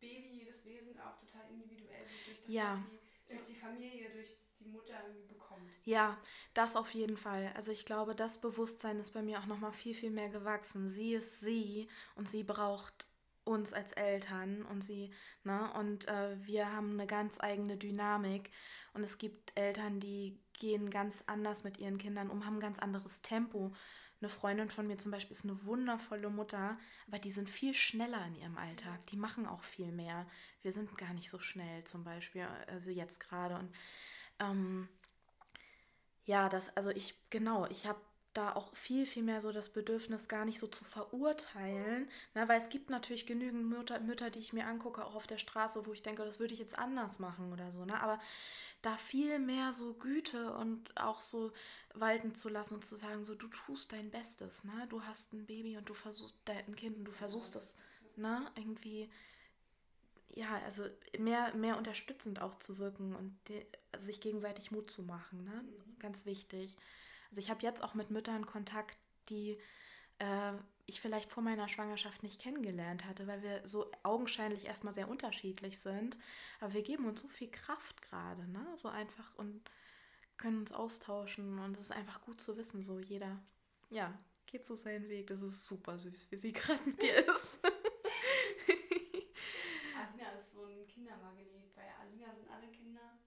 Baby, 0.00 0.38
jedes 0.38 0.64
Wesen 0.64 0.98
auch 1.00 1.16
total 1.18 1.48
individuell 1.50 2.00
wird 2.00 2.26
durch 2.26 2.40
das, 2.40 2.52
ja. 2.52 2.72
was 2.72 2.80
sie 2.80 2.98
durch 3.28 3.42
die 3.42 3.54
Familie, 3.54 4.10
durch 4.10 4.36
die 4.62 4.70
Mutter 4.70 4.94
irgendwie 5.06 5.26
bekommt. 5.26 5.70
Ja, 5.84 6.18
das 6.54 6.76
auf 6.76 6.92
jeden 6.94 7.16
Fall. 7.16 7.52
Also 7.54 7.72
ich 7.72 7.84
glaube, 7.84 8.14
das 8.14 8.40
Bewusstsein 8.40 8.98
ist 9.00 9.12
bei 9.12 9.22
mir 9.22 9.40
auch 9.40 9.46
nochmal 9.46 9.72
viel, 9.72 9.94
viel 9.94 10.10
mehr 10.10 10.28
gewachsen. 10.28 10.88
Sie 10.88 11.14
ist 11.14 11.40
sie 11.40 11.88
und 12.14 12.28
sie 12.28 12.44
braucht 12.44 13.06
uns 13.44 13.72
als 13.72 13.92
Eltern 13.92 14.62
und 14.66 14.82
sie, 14.82 15.12
ne, 15.44 15.72
und 15.74 16.06
äh, 16.08 16.36
wir 16.46 16.72
haben 16.72 16.92
eine 16.92 17.06
ganz 17.06 17.40
eigene 17.40 17.76
Dynamik 17.76 18.50
und 18.94 19.02
es 19.02 19.18
gibt 19.18 19.52
Eltern, 19.56 19.98
die 19.98 20.38
gehen 20.58 20.90
ganz 20.90 21.24
anders 21.26 21.64
mit 21.64 21.78
ihren 21.78 21.98
Kindern 21.98 22.30
um, 22.30 22.46
haben 22.46 22.60
ganz 22.60 22.78
anderes 22.78 23.22
Tempo. 23.22 23.72
Eine 24.20 24.28
Freundin 24.28 24.70
von 24.70 24.86
mir 24.86 24.98
zum 24.98 25.10
Beispiel 25.10 25.36
ist 25.36 25.44
eine 25.44 25.64
wundervolle 25.64 26.30
Mutter, 26.30 26.78
aber 27.08 27.18
die 27.18 27.32
sind 27.32 27.50
viel 27.50 27.74
schneller 27.74 28.24
in 28.26 28.36
ihrem 28.36 28.56
Alltag. 28.56 29.04
Die 29.06 29.16
machen 29.16 29.46
auch 29.46 29.64
viel 29.64 29.90
mehr. 29.90 30.28
Wir 30.62 30.70
sind 30.70 30.96
gar 30.96 31.12
nicht 31.12 31.28
so 31.28 31.40
schnell 31.40 31.82
zum 31.82 32.04
Beispiel, 32.04 32.46
also 32.68 32.90
jetzt 32.90 33.18
gerade. 33.18 33.56
Und 33.56 33.74
ähm, 34.38 34.88
ja, 36.24 36.48
das, 36.48 36.74
also 36.76 36.90
ich, 36.90 37.14
genau, 37.30 37.66
ich 37.66 37.86
habe 37.86 38.00
da 38.34 38.54
auch 38.54 38.74
viel, 38.74 39.04
viel 39.04 39.22
mehr 39.22 39.42
so 39.42 39.52
das 39.52 39.68
Bedürfnis, 39.68 40.28
gar 40.28 40.44
nicht 40.44 40.58
so 40.58 40.66
zu 40.66 40.84
verurteilen. 40.84 42.08
Na, 42.34 42.48
weil 42.48 42.58
es 42.58 42.70
gibt 42.70 42.88
natürlich 42.88 43.26
genügend 43.26 43.66
Mütter, 43.66 44.00
Mütter, 44.00 44.30
die 44.30 44.38
ich 44.38 44.52
mir 44.52 44.66
angucke, 44.66 45.04
auch 45.04 45.14
auf 45.14 45.26
der 45.26 45.38
Straße, 45.38 45.84
wo 45.86 45.92
ich 45.92 46.02
denke, 46.02 46.24
das 46.24 46.40
würde 46.40 46.54
ich 46.54 46.60
jetzt 46.60 46.78
anders 46.78 47.18
machen 47.18 47.52
oder 47.52 47.72
so. 47.72 47.84
Ne? 47.84 48.00
Aber 48.00 48.18
da 48.80 48.96
viel 48.96 49.38
mehr 49.38 49.72
so 49.72 49.94
Güte 49.94 50.54
und 50.54 50.96
auch 50.96 51.20
so 51.20 51.52
walten 51.94 52.34
zu 52.34 52.48
lassen 52.48 52.74
und 52.74 52.84
zu 52.84 52.96
sagen, 52.96 53.24
so 53.24 53.34
du 53.34 53.48
tust 53.48 53.92
dein 53.92 54.10
Bestes, 54.10 54.64
ne? 54.64 54.86
Du 54.88 55.02
hast 55.04 55.32
ein 55.32 55.46
Baby 55.46 55.76
und 55.76 55.88
du 55.88 55.94
versuchst 55.94 56.34
dein 56.46 56.74
Kind 56.74 56.96
und 56.98 57.04
du 57.04 57.12
versuchst 57.12 57.54
das, 57.54 57.76
ne? 58.16 58.50
Irgendwie 58.56 59.08
ja, 60.34 60.60
also 60.64 60.86
mehr, 61.18 61.54
mehr 61.54 61.76
unterstützend 61.76 62.40
auch 62.40 62.54
zu 62.56 62.78
wirken 62.78 63.14
und 63.14 63.36
also 63.92 64.06
sich 64.06 64.20
gegenseitig 64.20 64.70
Mut 64.70 64.90
zu 64.90 65.02
machen, 65.02 65.44
ne? 65.44 65.62
Mhm. 65.62 65.98
Ganz 65.98 66.26
wichtig. 66.26 66.76
Also 67.30 67.40
ich 67.40 67.50
habe 67.50 67.62
jetzt 67.62 67.82
auch 67.82 67.94
mit 67.94 68.10
Müttern 68.10 68.46
Kontakt, 68.46 68.96
die 69.28 69.58
äh, 70.18 70.52
ich 70.86 71.00
vielleicht 71.00 71.30
vor 71.30 71.42
meiner 71.42 71.68
Schwangerschaft 71.68 72.22
nicht 72.22 72.40
kennengelernt 72.40 73.04
hatte, 73.04 73.26
weil 73.26 73.42
wir 73.42 73.66
so 73.66 73.90
augenscheinlich 74.02 74.66
erstmal 74.66 74.94
sehr 74.94 75.08
unterschiedlich 75.08 75.78
sind. 75.78 76.18
Aber 76.60 76.72
wir 76.72 76.82
geben 76.82 77.06
uns 77.06 77.20
so 77.20 77.28
viel 77.28 77.50
Kraft 77.50 78.02
gerade, 78.02 78.50
ne? 78.50 78.66
So 78.76 78.88
einfach 78.88 79.34
und 79.36 79.62
können 80.38 80.58
uns 80.58 80.72
austauschen 80.72 81.58
und 81.58 81.76
es 81.76 81.84
ist 81.84 81.92
einfach 81.92 82.22
gut 82.22 82.40
zu 82.40 82.56
wissen, 82.56 82.82
so 82.82 82.98
jeder, 82.98 83.38
ja, 83.90 84.18
geht 84.46 84.64
so 84.64 84.74
seinen 84.74 85.08
Weg. 85.08 85.28
Das 85.28 85.42
ist 85.42 85.66
super 85.66 85.98
süß, 85.98 86.30
wie 86.30 86.36
sie 86.36 86.52
gerade 86.52 86.82
mit 86.84 87.02
dir 87.02 87.28
ist. 87.34 87.58
Alina 89.94 90.38
Kindermagnet. 90.92 91.74
Bei 91.74 91.94
Alina 92.00 92.34
sind 92.34 92.48
alle 92.50 92.68
Kinder. 92.68 93.18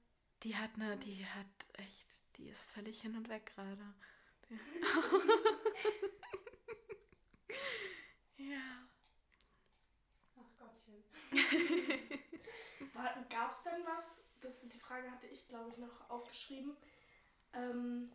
Die 0.44 0.56
hat 0.56 0.76
eine, 0.76 0.98
die 0.98 1.26
hat 1.26 1.48
echt, 1.74 2.06
die 2.38 2.50
ist 2.50 2.66
völlig 2.70 3.02
hin 3.02 3.16
und 3.16 3.30
weg 3.30 3.52
gerade. 3.56 3.94
Ja. 8.38 8.88
Ach 10.36 10.58
Gottchen. 10.60 11.04
Gab 13.30 13.52
es 13.52 13.64
denn 13.64 13.86
was? 13.86 14.22
Das, 14.42 14.68
die 14.68 14.80
Frage 14.80 15.10
hatte 15.10 15.28
ich, 15.28 15.48
glaube 15.48 15.70
ich, 15.70 15.78
noch 15.78 16.10
aufgeschrieben. 16.10 16.76
Ähm, 17.54 18.12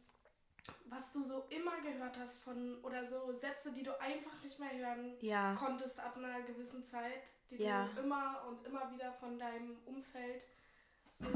was 0.87 1.13
du 1.13 1.25
so 1.25 1.45
immer 1.51 1.81
gehört 1.81 2.19
hast 2.19 2.43
von, 2.43 2.83
oder 2.83 3.07
so 3.07 3.33
Sätze, 3.33 3.73
die 3.73 3.83
du 3.83 3.99
einfach 4.01 4.43
nicht 4.43 4.59
mehr 4.59 4.77
hören 4.77 5.15
ja. 5.21 5.55
konntest 5.55 6.01
ab 6.01 6.17
einer 6.17 6.43
gewissen 6.43 6.85
Zeit, 6.85 7.23
die 7.51 7.63
ja. 7.63 7.89
du 7.95 8.03
immer 8.03 8.45
und 8.49 8.67
immer 8.67 8.91
wieder 8.93 9.13
von 9.13 9.39
deinem 9.39 9.77
Umfeld 9.87 10.47
so 11.15 11.29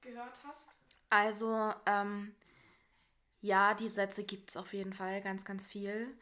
gehört 0.00 0.34
hast? 0.44 0.68
Also, 1.10 1.72
ähm, 1.86 2.34
ja, 3.40 3.74
die 3.74 3.88
Sätze 3.88 4.24
gibt 4.24 4.50
es 4.50 4.56
auf 4.56 4.72
jeden 4.72 4.92
Fall 4.92 5.22
ganz, 5.22 5.44
ganz 5.44 5.66
viel. 5.66 6.16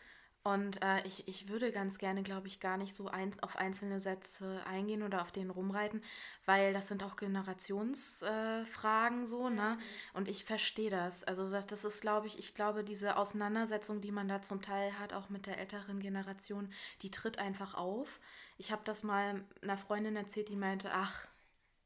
Und 0.47 0.81
äh, 0.81 1.05
ich, 1.05 1.27
ich 1.27 1.49
würde 1.49 1.73
ganz 1.73 1.99
gerne, 1.99 2.23
glaube 2.23 2.47
ich, 2.47 2.61
gar 2.61 2.77
nicht 2.77 2.95
so 2.95 3.09
ein, 3.09 3.33
auf 3.43 3.57
einzelne 3.57 3.99
Sätze 3.99 4.63
eingehen 4.65 5.03
oder 5.03 5.23
auf 5.23 5.33
denen 5.33 5.51
rumreiten, 5.51 6.05
weil 6.45 6.73
das 6.73 6.87
sind 6.87 7.03
auch 7.03 7.17
Generationsfragen 7.17 9.25
äh, 9.25 9.27
so, 9.27 9.51
ne? 9.51 9.77
Und 10.15 10.29
ich 10.29 10.45
verstehe 10.45 10.89
das. 10.89 11.25
Also 11.25 11.51
das, 11.51 11.67
das 11.67 11.85
ist, 11.85 12.01
glaube 12.01 12.29
ich, 12.29 12.39
ich 12.39 12.55
glaube, 12.55 12.85
diese 12.85 13.17
Auseinandersetzung, 13.17 14.01
die 14.01 14.13
man 14.13 14.29
da 14.29 14.41
zum 14.41 14.63
Teil 14.63 14.97
hat, 15.01 15.15
auch 15.15 15.31
mit 15.31 15.47
der 15.47 15.59
älteren 15.59 15.99
Generation, 15.99 16.73
die 17.03 17.11
tritt 17.11 17.41
einfach 17.41 17.75
auf. 17.75 18.21
Ich 18.57 18.71
habe 18.71 18.83
das 18.85 19.03
mal 19.03 19.43
einer 19.63 19.79
Freundin 19.79 20.15
erzählt, 20.15 20.49
die 20.49 20.55
meinte, 20.55 20.93
ach, 20.93 21.27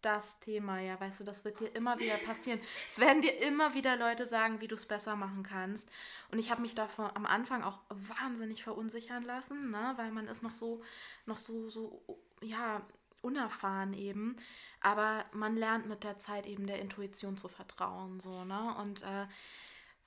das 0.02 0.40
Thema, 0.40 0.80
ja, 0.80 0.98
weißt 0.98 1.20
du, 1.20 1.24
das 1.24 1.44
wird 1.44 1.60
dir 1.60 1.74
immer 1.74 1.98
wieder 1.98 2.14
passieren. 2.26 2.60
Es 2.88 2.98
werden 2.98 3.22
dir 3.22 3.38
immer 3.42 3.74
wieder 3.74 3.96
Leute 3.96 4.26
sagen, 4.26 4.60
wie 4.60 4.68
du 4.68 4.74
es 4.74 4.86
besser 4.86 5.16
machen 5.16 5.42
kannst. 5.42 5.90
Und 6.30 6.38
ich 6.38 6.50
habe 6.50 6.62
mich 6.62 6.74
davon 6.74 7.10
am 7.14 7.26
Anfang 7.26 7.62
auch 7.62 7.80
wahnsinnig 7.88 8.62
verunsichern 8.62 9.22
lassen, 9.24 9.70
ne, 9.70 9.94
weil 9.96 10.10
man 10.10 10.26
ist 10.28 10.42
noch 10.42 10.52
so, 10.54 10.82
noch 11.26 11.36
so, 11.36 11.68
so, 11.68 12.02
ja, 12.42 12.82
unerfahren 13.22 13.92
eben. 13.92 14.36
Aber 14.80 15.26
man 15.32 15.56
lernt 15.56 15.86
mit 15.86 16.04
der 16.04 16.16
Zeit 16.16 16.46
eben 16.46 16.66
der 16.66 16.80
Intuition 16.80 17.36
zu 17.36 17.48
vertrauen, 17.48 18.20
so, 18.20 18.44
ne. 18.44 18.74
Und 18.78 19.02
äh, 19.02 19.26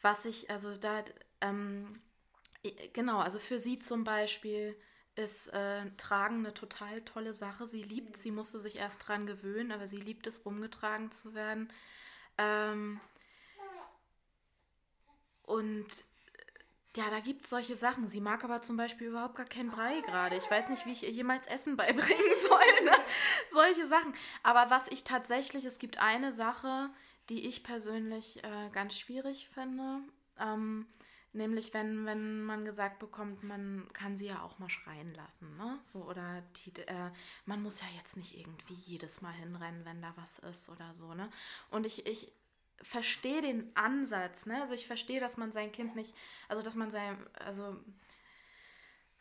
was 0.01 0.25
ich, 0.25 0.49
also 0.49 0.75
da, 0.75 1.03
ähm, 1.41 2.01
genau, 2.93 3.19
also 3.19 3.39
für 3.39 3.59
sie 3.59 3.79
zum 3.79 4.03
Beispiel 4.03 4.75
ist 5.15 5.47
äh, 5.53 5.89
Tragen 5.97 6.37
eine 6.37 6.53
total 6.53 7.01
tolle 7.01 7.33
Sache. 7.33 7.67
Sie 7.67 7.83
liebt, 7.83 8.17
sie 8.17 8.31
musste 8.31 8.59
sich 8.59 8.77
erst 8.77 9.07
dran 9.07 9.25
gewöhnen, 9.25 9.71
aber 9.71 9.87
sie 9.87 9.97
liebt 9.97 10.27
es, 10.27 10.45
rumgetragen 10.45 11.11
zu 11.11 11.33
werden. 11.33 11.71
Ähm, 12.37 12.99
und 15.43 15.85
ja, 16.95 17.09
da 17.09 17.19
gibt 17.19 17.43
es 17.43 17.49
solche 17.49 17.75
Sachen. 17.75 18.07
Sie 18.07 18.21
mag 18.21 18.43
aber 18.43 18.61
zum 18.61 18.77
Beispiel 18.77 19.07
überhaupt 19.07 19.35
gar 19.35 19.45
keinen 19.45 19.71
Brei 19.71 20.01
gerade. 20.01 20.35
Ich 20.35 20.49
weiß 20.49 20.69
nicht, 20.69 20.85
wie 20.85 20.91
ich 20.91 21.03
ihr 21.03 21.11
jemals 21.11 21.47
Essen 21.47 21.77
beibringen 21.77 22.41
soll. 22.41 22.85
Ne? 22.85 22.95
solche 23.51 23.85
Sachen. 23.85 24.13
Aber 24.43 24.69
was 24.69 24.87
ich 24.87 25.03
tatsächlich, 25.03 25.65
es 25.65 25.79
gibt 25.79 25.99
eine 25.99 26.31
Sache, 26.31 26.89
die 27.29 27.47
ich 27.47 27.63
persönlich 27.63 28.43
äh, 28.43 28.69
ganz 28.71 28.97
schwierig 28.97 29.49
finde. 29.53 29.99
Ähm, 30.39 30.87
Nämlich, 31.35 31.73
wenn, 31.73 32.05
wenn 32.05 32.43
man 32.43 32.63
gesagt 32.63 32.99
bekommt, 32.99 33.43
man 33.43 33.87
kann 33.93 34.15
sie 34.15 34.27
ja 34.27 34.43
auch 34.43 34.59
mal 34.59 34.69
schreien 34.69 35.13
lassen, 35.15 35.57
ne? 35.57 35.79
So, 35.81 36.03
oder 36.03 36.43
die, 36.57 36.79
äh, 36.81 37.09
man 37.45 37.63
muss 37.63 37.81
ja 37.81 37.87
jetzt 37.97 38.17
nicht 38.17 38.37
irgendwie 38.37 38.75
jedes 38.75 39.21
Mal 39.21 39.33
hinrennen, 39.33 39.83
wenn 39.83 40.01
da 40.01 40.13
was 40.15 40.39
ist 40.51 40.69
oder 40.69 40.95
so, 40.95 41.15
ne? 41.15 41.29
Und 41.71 41.87
ich, 41.87 42.05
ich 42.05 42.31
verstehe 42.83 43.41
den 43.41 43.75
Ansatz, 43.75 44.45
ne? 44.45 44.61
Also 44.61 44.75
ich 44.75 44.85
verstehe, 44.85 45.19
dass 45.19 45.35
man 45.35 45.51
sein 45.51 45.71
Kind 45.71 45.95
nicht, 45.95 46.15
also 46.49 46.61
dass 46.61 46.75
man 46.75 46.91
sein, 46.91 47.17
also 47.33 47.77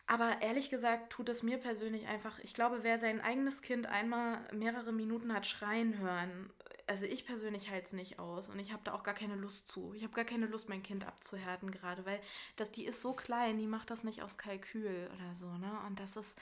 aber 0.06 0.42
ehrlich 0.42 0.68
gesagt 0.68 1.10
tut 1.10 1.30
es 1.30 1.42
mir 1.42 1.56
persönlich 1.56 2.06
einfach, 2.06 2.38
ich 2.40 2.52
glaube, 2.52 2.80
wer 2.82 2.98
sein 2.98 3.22
eigenes 3.22 3.62
Kind 3.62 3.86
einmal 3.86 4.46
mehrere 4.52 4.92
Minuten 4.92 5.32
hat 5.32 5.46
schreien 5.46 5.98
hören, 5.98 6.50
also 6.92 7.06
ich 7.06 7.24
persönlich 7.24 7.70
halte 7.70 7.86
es 7.86 7.92
nicht 7.94 8.18
aus 8.18 8.50
und 8.50 8.58
ich 8.58 8.70
habe 8.70 8.82
da 8.84 8.92
auch 8.92 9.02
gar 9.02 9.14
keine 9.14 9.34
Lust 9.34 9.66
zu. 9.66 9.94
Ich 9.94 10.02
habe 10.02 10.12
gar 10.12 10.26
keine 10.26 10.44
Lust, 10.44 10.68
mein 10.68 10.82
Kind 10.82 11.06
abzuhärten 11.06 11.70
gerade, 11.70 12.04
weil 12.04 12.20
das, 12.56 12.70
die 12.70 12.84
ist 12.84 13.00
so 13.00 13.14
klein, 13.14 13.56
die 13.56 13.66
macht 13.66 13.88
das 13.88 14.04
nicht 14.04 14.22
aus 14.22 14.36
Kalkül 14.36 15.10
oder 15.14 15.34
so, 15.36 15.46
ne? 15.56 15.72
Und 15.86 15.98
das 15.98 16.16
ist, 16.16 16.38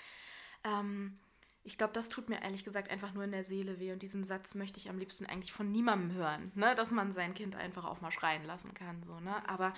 ähm, 0.65 1.21
ich 1.63 1.79
glaube, 1.79 1.93
das 1.93 2.09
tut 2.09 2.29
mir 2.29 2.43
ehrlich 2.43 2.65
gesagt 2.65 2.91
einfach 2.91 3.13
nur 3.13 3.23
in 3.23 3.31
der 3.31 3.45
Seele 3.45 3.79
weh 3.79 3.93
und 3.93 4.03
diesen 4.03 4.25
Satz 4.25 4.57
möchte 4.57 4.81
ich 4.81 4.91
am 4.91 4.99
liebsten 4.99 5.25
eigentlich 5.25 5.53
von 5.53 5.71
niemandem 5.71 6.15
hören, 6.15 6.51
ne? 6.57 6.75
Dass 6.75 6.91
man 6.91 7.13
sein 7.13 7.33
Kind 7.33 7.55
einfach 7.55 7.85
auch 7.85 8.01
mal 8.01 8.11
schreien 8.11 8.45
lassen 8.45 8.75
kann, 8.75 9.05
so, 9.05 9.21
ne? 9.21 9.49
Aber 9.49 9.73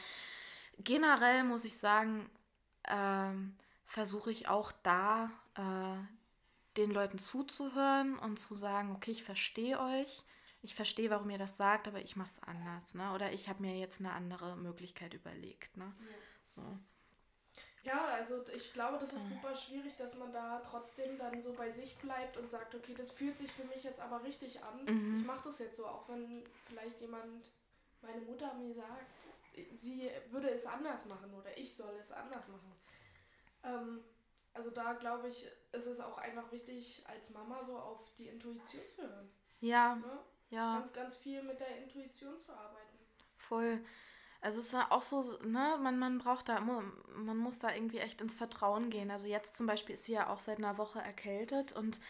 generell 0.78 1.44
muss 1.44 1.66
ich 1.66 1.76
sagen, 1.76 2.30
ähm, 2.88 3.56
versuche 3.84 4.30
ich 4.30 4.48
auch 4.48 4.72
da 4.82 5.30
äh, 5.54 6.78
den 6.78 6.92
Leuten 6.92 7.18
zuzuhören 7.18 8.18
und 8.18 8.40
zu 8.40 8.54
sagen, 8.54 8.92
okay, 8.92 9.10
ich 9.10 9.22
verstehe 9.22 9.78
euch, 9.78 10.24
ich 10.62 10.74
verstehe, 10.74 11.10
warum 11.10 11.28
ihr 11.30 11.38
das 11.38 11.56
sagt, 11.56 11.88
aber 11.88 12.00
ich 12.00 12.16
mache 12.16 12.30
es 12.30 12.42
anders, 12.42 12.94
ne? 12.94 13.12
Oder 13.12 13.32
ich 13.32 13.48
habe 13.48 13.62
mir 13.62 13.76
jetzt 13.76 14.00
eine 14.00 14.12
andere 14.12 14.56
Möglichkeit 14.56 15.12
überlegt, 15.12 15.76
ne? 15.76 15.84
Ja. 15.84 16.16
So. 16.46 16.62
Ja, 17.84 18.06
also 18.14 18.44
ich 18.54 18.72
glaube, 18.72 18.98
das 18.98 19.12
ist 19.12 19.28
super 19.28 19.56
schwierig, 19.56 19.96
dass 19.96 20.14
man 20.14 20.32
da 20.32 20.60
trotzdem 20.60 21.18
dann 21.18 21.42
so 21.42 21.52
bei 21.52 21.72
sich 21.72 21.96
bleibt 21.98 22.36
und 22.36 22.48
sagt, 22.48 22.76
okay, 22.76 22.94
das 22.96 23.10
fühlt 23.10 23.36
sich 23.36 23.50
für 23.50 23.64
mich 23.64 23.82
jetzt 23.82 24.00
aber 24.00 24.22
richtig 24.22 24.62
an. 24.62 24.84
Mhm. 24.84 25.16
Ich 25.16 25.26
mache 25.26 25.42
das 25.44 25.58
jetzt 25.58 25.76
so, 25.76 25.86
auch 25.86 26.08
wenn 26.08 26.44
vielleicht 26.68 27.00
jemand, 27.00 27.44
meine 28.00 28.20
Mutter 28.20 28.54
mir 28.54 28.72
sagt, 28.72 29.12
sie 29.74 30.08
würde 30.30 30.50
es 30.50 30.64
anders 30.64 31.06
machen 31.06 31.34
oder 31.34 31.58
ich 31.58 31.74
soll 31.74 31.94
es 32.00 32.12
anders 32.12 32.46
machen. 32.46 32.72
Ähm, 33.64 34.04
also 34.54 34.70
da 34.70 34.92
glaube 34.92 35.26
ich, 35.26 35.48
ist 35.72 35.86
es 35.86 35.98
auch 35.98 36.18
einfach 36.18 36.52
wichtig, 36.52 37.02
als 37.08 37.30
Mama 37.30 37.64
so 37.64 37.76
auf 37.76 38.14
die 38.16 38.28
Intuition 38.28 38.86
zu 38.88 39.02
hören. 39.02 39.28
Ja. 39.60 39.96
Ne? 39.96 40.20
Ja. 40.52 40.78
Ganz, 40.78 40.92
ganz 40.92 41.16
viel 41.16 41.42
mit 41.42 41.58
der 41.58 41.78
Intuition 41.82 42.38
zu 42.38 42.52
arbeiten. 42.52 42.98
Voll. 43.36 43.82
Also 44.42 44.60
es 44.60 44.66
ist 44.66 44.72
ja 44.72 44.86
auch 44.90 45.02
so, 45.02 45.22
ne, 45.44 45.78
man, 45.80 45.98
man 45.98 46.18
braucht 46.18 46.48
da, 46.48 46.60
man 46.60 47.36
muss 47.36 47.58
da 47.58 47.72
irgendwie 47.72 47.98
echt 47.98 48.20
ins 48.20 48.36
Vertrauen 48.36 48.90
gehen. 48.90 49.10
Also 49.10 49.26
jetzt 49.26 49.56
zum 49.56 49.66
Beispiel 49.66 49.94
ist 49.94 50.04
sie 50.04 50.12
ja 50.12 50.28
auch 50.28 50.40
seit 50.40 50.58
einer 50.58 50.78
Woche 50.78 51.00
erkältet 51.00 51.72
und 51.72 52.00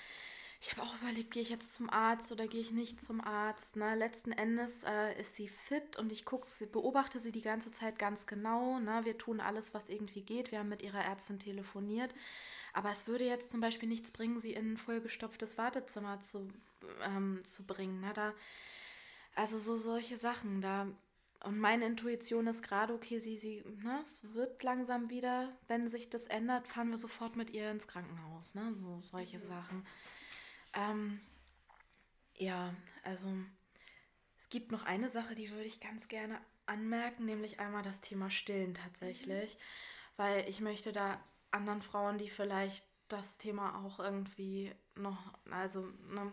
ich 0.60 0.70
habe 0.72 0.82
auch 0.82 0.94
überlegt, 1.02 1.32
gehe 1.32 1.42
ich 1.42 1.50
jetzt 1.50 1.74
zum 1.74 1.90
Arzt 1.90 2.30
oder 2.32 2.46
gehe 2.46 2.60
ich 2.60 2.70
nicht 2.70 3.02
zum 3.02 3.20
Arzt. 3.20 3.76
Ne? 3.76 3.96
Letzten 3.96 4.30
Endes 4.30 4.84
äh, 4.84 5.20
ist 5.20 5.34
sie 5.34 5.48
fit 5.48 5.98
und 5.98 6.12
ich 6.12 6.24
guck, 6.24 6.48
sie, 6.48 6.66
beobachte 6.66 7.18
sie 7.18 7.32
die 7.32 7.42
ganze 7.42 7.72
Zeit 7.72 7.98
ganz 7.98 8.28
genau. 8.28 8.78
Ne? 8.78 9.00
Wir 9.02 9.18
tun 9.18 9.40
alles, 9.40 9.74
was 9.74 9.88
irgendwie 9.88 10.22
geht. 10.22 10.52
Wir 10.52 10.60
haben 10.60 10.68
mit 10.68 10.82
ihrer 10.82 11.04
Ärztin 11.04 11.40
telefoniert. 11.40 12.14
Aber 12.72 12.90
es 12.90 13.06
würde 13.06 13.24
jetzt 13.24 13.50
zum 13.50 13.60
Beispiel 13.60 13.88
nichts 13.88 14.10
bringen, 14.10 14.40
sie 14.40 14.52
in 14.52 14.72
ein 14.72 14.76
vollgestopftes 14.76 15.58
Wartezimmer 15.58 16.20
zu, 16.20 16.48
ähm, 17.02 17.40
zu 17.44 17.66
bringen. 17.66 18.00
Ne? 18.00 18.12
Da, 18.14 18.32
also 19.34 19.58
so 19.58 19.76
solche 19.76 20.16
Sachen. 20.16 20.62
Da, 20.62 20.86
und 21.44 21.58
meine 21.58 21.84
Intuition 21.84 22.46
ist 22.46 22.62
gerade, 22.62 22.94
okay, 22.94 23.18
sie, 23.18 23.36
sie, 23.36 23.62
ne, 23.82 24.00
es 24.02 24.32
wird 24.32 24.62
langsam 24.62 25.10
wieder, 25.10 25.54
wenn 25.68 25.88
sich 25.88 26.08
das 26.08 26.24
ändert, 26.26 26.66
fahren 26.66 26.90
wir 26.90 26.96
sofort 26.96 27.36
mit 27.36 27.50
ihr 27.50 27.70
ins 27.70 27.88
Krankenhaus. 27.88 28.54
Ne? 28.54 28.74
So 28.74 29.00
solche 29.02 29.38
mhm. 29.38 29.48
Sachen. 29.48 29.86
Ähm, 30.74 31.20
ja, 32.38 32.74
also 33.02 33.28
es 34.38 34.48
gibt 34.48 34.72
noch 34.72 34.84
eine 34.84 35.10
Sache, 35.10 35.34
die 35.34 35.50
würde 35.50 35.64
ich 35.64 35.80
ganz 35.80 36.08
gerne 36.08 36.40
anmerken, 36.64 37.26
nämlich 37.26 37.60
einmal 37.60 37.82
das 37.82 38.00
Thema 38.00 38.30
Stillen 38.30 38.72
tatsächlich, 38.72 39.56
mhm. 39.56 39.58
weil 40.16 40.48
ich 40.48 40.60
möchte 40.60 40.92
da 40.92 41.22
anderen 41.52 41.82
Frauen, 41.82 42.18
die 42.18 42.28
vielleicht 42.28 42.84
das 43.08 43.38
Thema 43.38 43.84
auch 43.84 44.00
irgendwie 44.00 44.74
noch, 44.94 45.18
also 45.50 45.86
ne, 46.08 46.32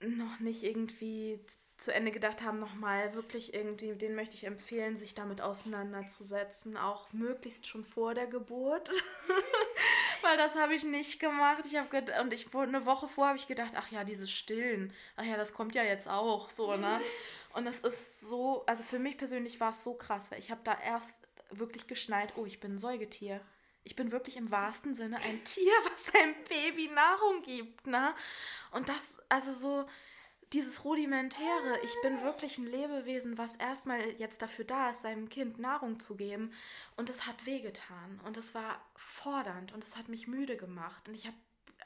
noch 0.00 0.40
nicht 0.40 0.62
irgendwie 0.62 1.40
zu 1.76 1.92
Ende 1.92 2.10
gedacht 2.10 2.42
haben, 2.42 2.58
nochmal 2.58 3.14
wirklich 3.14 3.54
irgendwie, 3.54 3.94
den 3.94 4.14
möchte 4.14 4.34
ich 4.34 4.44
empfehlen, 4.44 4.96
sich 4.96 5.14
damit 5.14 5.40
auseinanderzusetzen, 5.40 6.76
auch 6.76 7.10
möglichst 7.12 7.66
schon 7.66 7.84
vor 7.84 8.14
der 8.14 8.26
Geburt. 8.26 8.90
Weil 10.22 10.36
das 10.36 10.54
habe 10.56 10.74
ich 10.74 10.84
nicht 10.84 11.18
gemacht. 11.18 11.64
Ich 11.66 11.76
habe 11.76 12.04
und 12.20 12.32
ich 12.34 12.54
eine 12.54 12.84
Woche 12.84 13.08
vor 13.08 13.28
habe 13.28 13.38
ich 13.38 13.46
gedacht, 13.46 13.72
ach 13.74 13.90
ja, 13.90 14.04
dieses 14.04 14.30
Stillen, 14.30 14.92
ach 15.16 15.24
ja, 15.24 15.38
das 15.38 15.54
kommt 15.54 15.74
ja 15.74 15.82
jetzt 15.82 16.08
auch 16.08 16.50
so, 16.50 16.76
ne? 16.76 17.00
Und 17.54 17.66
es 17.66 17.80
ist 17.80 18.20
so, 18.20 18.64
also 18.66 18.82
für 18.82 18.98
mich 18.98 19.16
persönlich 19.16 19.58
war 19.58 19.70
es 19.70 19.82
so 19.82 19.94
krass, 19.94 20.30
weil 20.30 20.38
ich 20.38 20.50
habe 20.50 20.60
da 20.62 20.78
erst 20.78 21.29
wirklich 21.50 21.86
geschnallt, 21.86 22.34
oh, 22.36 22.46
ich 22.46 22.60
bin 22.60 22.74
ein 22.74 22.78
Säugetier. 22.78 23.40
Ich 23.82 23.96
bin 23.96 24.12
wirklich 24.12 24.36
im 24.36 24.50
wahrsten 24.50 24.94
Sinne 24.94 25.16
ein 25.16 25.44
Tier, 25.44 25.72
was 25.90 26.06
seinem 26.06 26.34
Baby 26.48 26.88
Nahrung 26.88 27.42
gibt, 27.42 27.86
ne? 27.86 28.14
Und 28.72 28.88
das, 28.88 29.18
also 29.28 29.52
so, 29.52 29.86
dieses 30.52 30.84
Rudimentäre, 30.84 31.78
ich 31.84 31.94
bin 32.02 32.22
wirklich 32.22 32.58
ein 32.58 32.66
Lebewesen, 32.66 33.38
was 33.38 33.54
erstmal 33.54 34.00
jetzt 34.18 34.42
dafür 34.42 34.64
da 34.64 34.90
ist, 34.90 35.02
seinem 35.02 35.28
Kind 35.28 35.58
Nahrung 35.58 36.00
zu 36.00 36.16
geben. 36.16 36.52
Und 36.96 37.08
es 37.08 37.26
hat 37.26 37.46
wehgetan. 37.46 38.20
Und 38.24 38.36
es 38.36 38.54
war 38.54 38.84
fordernd 38.96 39.72
und 39.72 39.84
es 39.84 39.96
hat 39.96 40.08
mich 40.08 40.26
müde 40.26 40.56
gemacht. 40.56 41.08
Und 41.08 41.14
ich 41.14 41.26
habe 41.26 41.36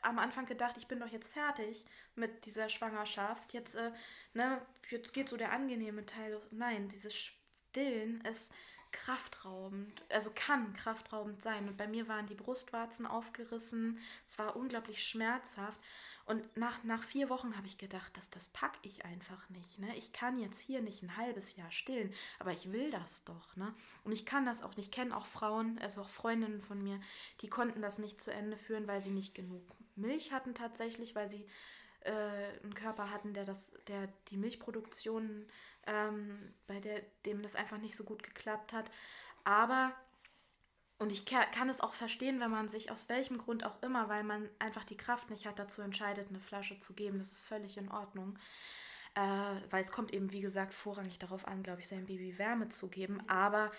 am 0.03 0.18
Anfang 0.18 0.46
gedacht, 0.46 0.77
ich 0.79 0.87
bin 0.87 1.00
doch 1.00 1.09
jetzt 1.09 1.33
fertig 1.33 1.85
mit 2.14 2.46
dieser 2.46 2.68
Schwangerschaft. 2.68 3.53
Jetzt, 3.53 3.74
äh, 3.74 3.92
ne, 4.33 4.61
jetzt 4.90 5.12
geht 5.12 5.29
so 5.29 5.37
der 5.37 5.53
angenehme 5.53 6.07
Teil 6.07 6.33
los. 6.33 6.48
Nein, 6.53 6.88
dieses 6.88 7.14
Stillen 7.14 8.22
ist 8.22 8.50
kraftraubend, 8.95 10.03
also 10.09 10.31
kann 10.35 10.73
kraftraubend 10.73 11.43
sein. 11.43 11.69
Und 11.69 11.77
bei 11.77 11.89
mir 11.89 12.07
waren 12.07 12.27
die 12.27 12.35
Brustwarzen 12.35 13.07
aufgerissen. 13.07 13.99
Es 14.25 14.39
war 14.39 14.57
unglaublich 14.57 15.05
schmerzhaft. 15.05 15.81
Und 16.27 16.57
nach, 16.57 16.83
nach 16.85 17.03
vier 17.03 17.29
Wochen 17.29 17.57
habe 17.57 17.67
ich 17.67 17.77
gedacht, 17.77 18.17
dass 18.17 18.31
das 18.31 18.49
packe 18.49 18.79
ich 18.83 19.05
einfach 19.05 19.49
nicht. 19.51 19.79
Ne? 19.79 19.95
Ich 19.97 20.13
kann 20.13 20.39
jetzt 20.39 20.61
hier 20.61 20.81
nicht 20.81 21.03
ein 21.03 21.17
halbes 21.17 21.57
Jahr 21.57 21.71
stillen, 21.71 22.15
aber 22.39 22.53
ich 22.53 22.73
will 22.73 22.91
das 22.91 23.25
doch. 23.25 23.57
Ne? 23.57 23.75
Und 24.05 24.13
ich 24.13 24.25
kann 24.25 24.47
das 24.47 24.63
auch 24.63 24.77
nicht. 24.77 24.87
Ich 24.87 24.91
kenne 24.91 25.17
auch 25.17 25.27
Frauen, 25.27 25.79
also 25.81 26.01
auch 26.01 26.09
Freundinnen 26.09 26.63
von 26.63 26.83
mir, 26.83 27.01
die 27.41 27.49
konnten 27.49 27.83
das 27.83 27.99
nicht 27.99 28.21
zu 28.21 28.33
Ende 28.33 28.57
führen, 28.57 28.87
weil 28.87 29.01
sie 29.01 29.11
nicht 29.11 29.35
genug 29.35 29.63
Milch 29.97 30.33
hatten 30.33 30.55
tatsächlich, 30.55 31.15
weil 31.15 31.29
sie 31.29 31.45
äh, 32.05 32.61
einen 32.62 32.75
Körper 32.75 33.11
hatten, 33.11 33.35
der 33.35 33.45
das, 33.45 33.73
der 33.88 34.09
die 34.29 34.37
Milchproduktion, 34.37 35.47
ähm, 35.87 36.55
bei 36.67 36.81
der 36.81 37.03
dem 37.27 37.43
das 37.43 37.55
einfach 37.55 37.79
nicht 37.79 37.97
so 37.97 38.05
gut 38.05 38.23
geklappt 38.23 38.73
hat. 38.73 38.90
Aber 39.45 39.93
und 40.99 41.11
ich 41.11 41.27
kann 41.27 41.69
es 41.69 41.81
auch 41.81 41.93
verstehen, 41.93 42.40
wenn 42.40 42.51
man 42.51 42.69
sich 42.69 42.90
aus 42.90 43.09
welchem 43.09 43.37
Grund 43.37 43.64
auch 43.64 43.83
immer, 43.83 44.09
weil 44.09 44.23
man 44.23 44.49
einfach 44.61 44.85
die 44.85 44.97
Kraft 44.97 45.29
nicht 45.29 45.45
hat, 45.45 45.59
dazu 45.59 45.83
entscheidet, 45.83 46.29
eine 46.29 46.40
Flasche 46.40 46.79
zu 46.79 46.95
geben. 46.95 47.19
Das 47.19 47.33
ist 47.33 47.43
völlig 47.43 47.77
in 47.77 47.90
Ordnung. 47.90 48.38
Äh, 49.14 49.21
weil 49.71 49.81
es 49.81 49.93
kommt 49.93 50.12
eben, 50.14 50.33
wie 50.33 50.40
gesagt, 50.40 50.73
vorrangig 50.73 51.19
darauf 51.19 51.47
an, 51.47 51.62
glaube 51.62 51.81
ich, 51.81 51.88
seinem 51.88 52.07
Baby 52.07 52.38
Wärme 52.38 52.69
zu 52.69 52.88
geben. 52.88 53.23
Aber 53.29 53.71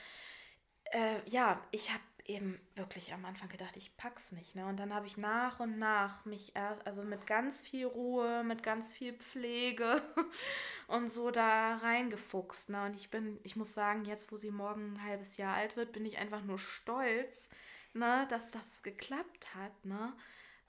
äh, 0.92 1.18
ja, 1.26 1.62
ich 1.72 1.92
habe 1.92 2.04
eben 2.26 2.60
wirklich 2.76 3.14
am 3.14 3.24
Anfang 3.26 3.50
gedacht, 3.50 3.78
ich 3.78 3.96
pack's 3.98 4.32
nicht. 4.32 4.56
Ne? 4.56 4.66
Und 4.66 4.78
dann 4.78 4.94
habe 4.94 5.06
ich 5.06 5.18
nach 5.18 5.60
und 5.60 5.78
nach 5.78 6.26
mich, 6.26 6.56
erst, 6.56 6.86
also 6.86 7.04
mit 7.04 7.28
ganz 7.28 7.62
viel 7.62 7.86
Ruhe, 7.86 8.44
mit 8.44 8.64
ganz 8.64 8.92
viel 8.92 9.14
Pflege 9.14 10.02
und 10.88 11.10
so 11.10 11.32
da 11.32 11.76
reingefuchst. 11.78 12.70
Ne? 12.70 12.86
Und 12.86 12.96
ich 12.96 13.12
bin, 13.12 13.40
ich 13.44 13.56
muss 13.56 13.74
sagen, 13.74 14.06
jetzt, 14.06 14.32
wo 14.32 14.38
sie 14.38 14.52
morgen 14.52 14.94
ein 14.94 15.04
halbes 15.04 15.38
Jahr 15.38 15.56
alt 15.56 15.78
wird, 15.78 15.92
bin 15.92 16.06
ich 16.06 16.18
einfach 16.18 16.42
nur 16.42 16.58
stolz, 16.58 17.50
ne, 17.94 18.26
dass 18.30 18.52
das 18.52 18.82
geklappt 18.82 19.54
hat. 19.54 19.86
Ne? 19.86 20.14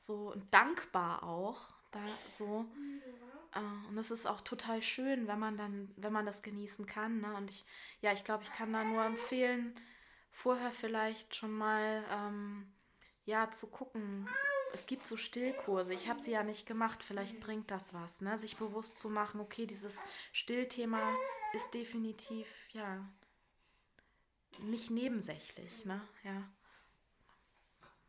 So 0.01 0.33
und 0.33 0.53
dankbar 0.53 1.23
auch. 1.23 1.75
Da 1.91 2.01
so. 2.29 2.67
Uh, 3.55 3.89
und 3.89 3.97
es 3.97 4.11
ist 4.11 4.27
auch 4.27 4.43
total 4.43 4.83
schön, 4.83 5.29
wenn 5.29 5.39
man 5.39 5.57
dann, 5.57 5.91
wenn 5.97 6.13
man 6.13 6.27
das 6.27 6.43
genießen 6.43 6.85
kann. 6.85 7.21
Ne? 7.21 7.35
Und 7.37 7.49
ich, 7.49 7.65
ja, 8.03 8.13
ich 8.13 8.23
glaube, 8.23 8.43
ich 8.43 8.53
kann 8.53 8.73
da 8.73 8.85
nur 8.85 9.03
empfehlen, 9.03 9.75
vorher 10.37 10.71
vielleicht 10.71 11.35
schon 11.35 11.51
mal 11.51 12.05
ähm, 12.11 12.71
ja 13.25 13.51
zu 13.51 13.69
gucken. 13.69 14.29
Es 14.75 14.87
gibt 14.87 15.07
so 15.07 15.17
Stillkurse. 15.17 15.95
Ich 15.95 16.09
habe 16.09 16.21
sie 16.21 16.33
ja 16.33 16.43
nicht 16.43 16.67
gemacht. 16.67 17.03
Vielleicht 17.03 17.41
bringt 17.41 17.71
das 17.71 17.95
was, 17.95 18.21
ne? 18.21 18.37
Sich 18.37 18.59
bewusst 18.59 18.99
zu 18.99 19.09
machen, 19.09 19.41
okay, 19.41 19.67
dieses 19.67 20.03
Stillthema 20.33 21.15
ist 21.55 21.73
definitiv 21.73 22.47
ja 22.73 23.09
nicht 24.59 24.91
nebensächlich, 24.91 25.85
ne? 25.87 26.01
Ja. 26.23 26.51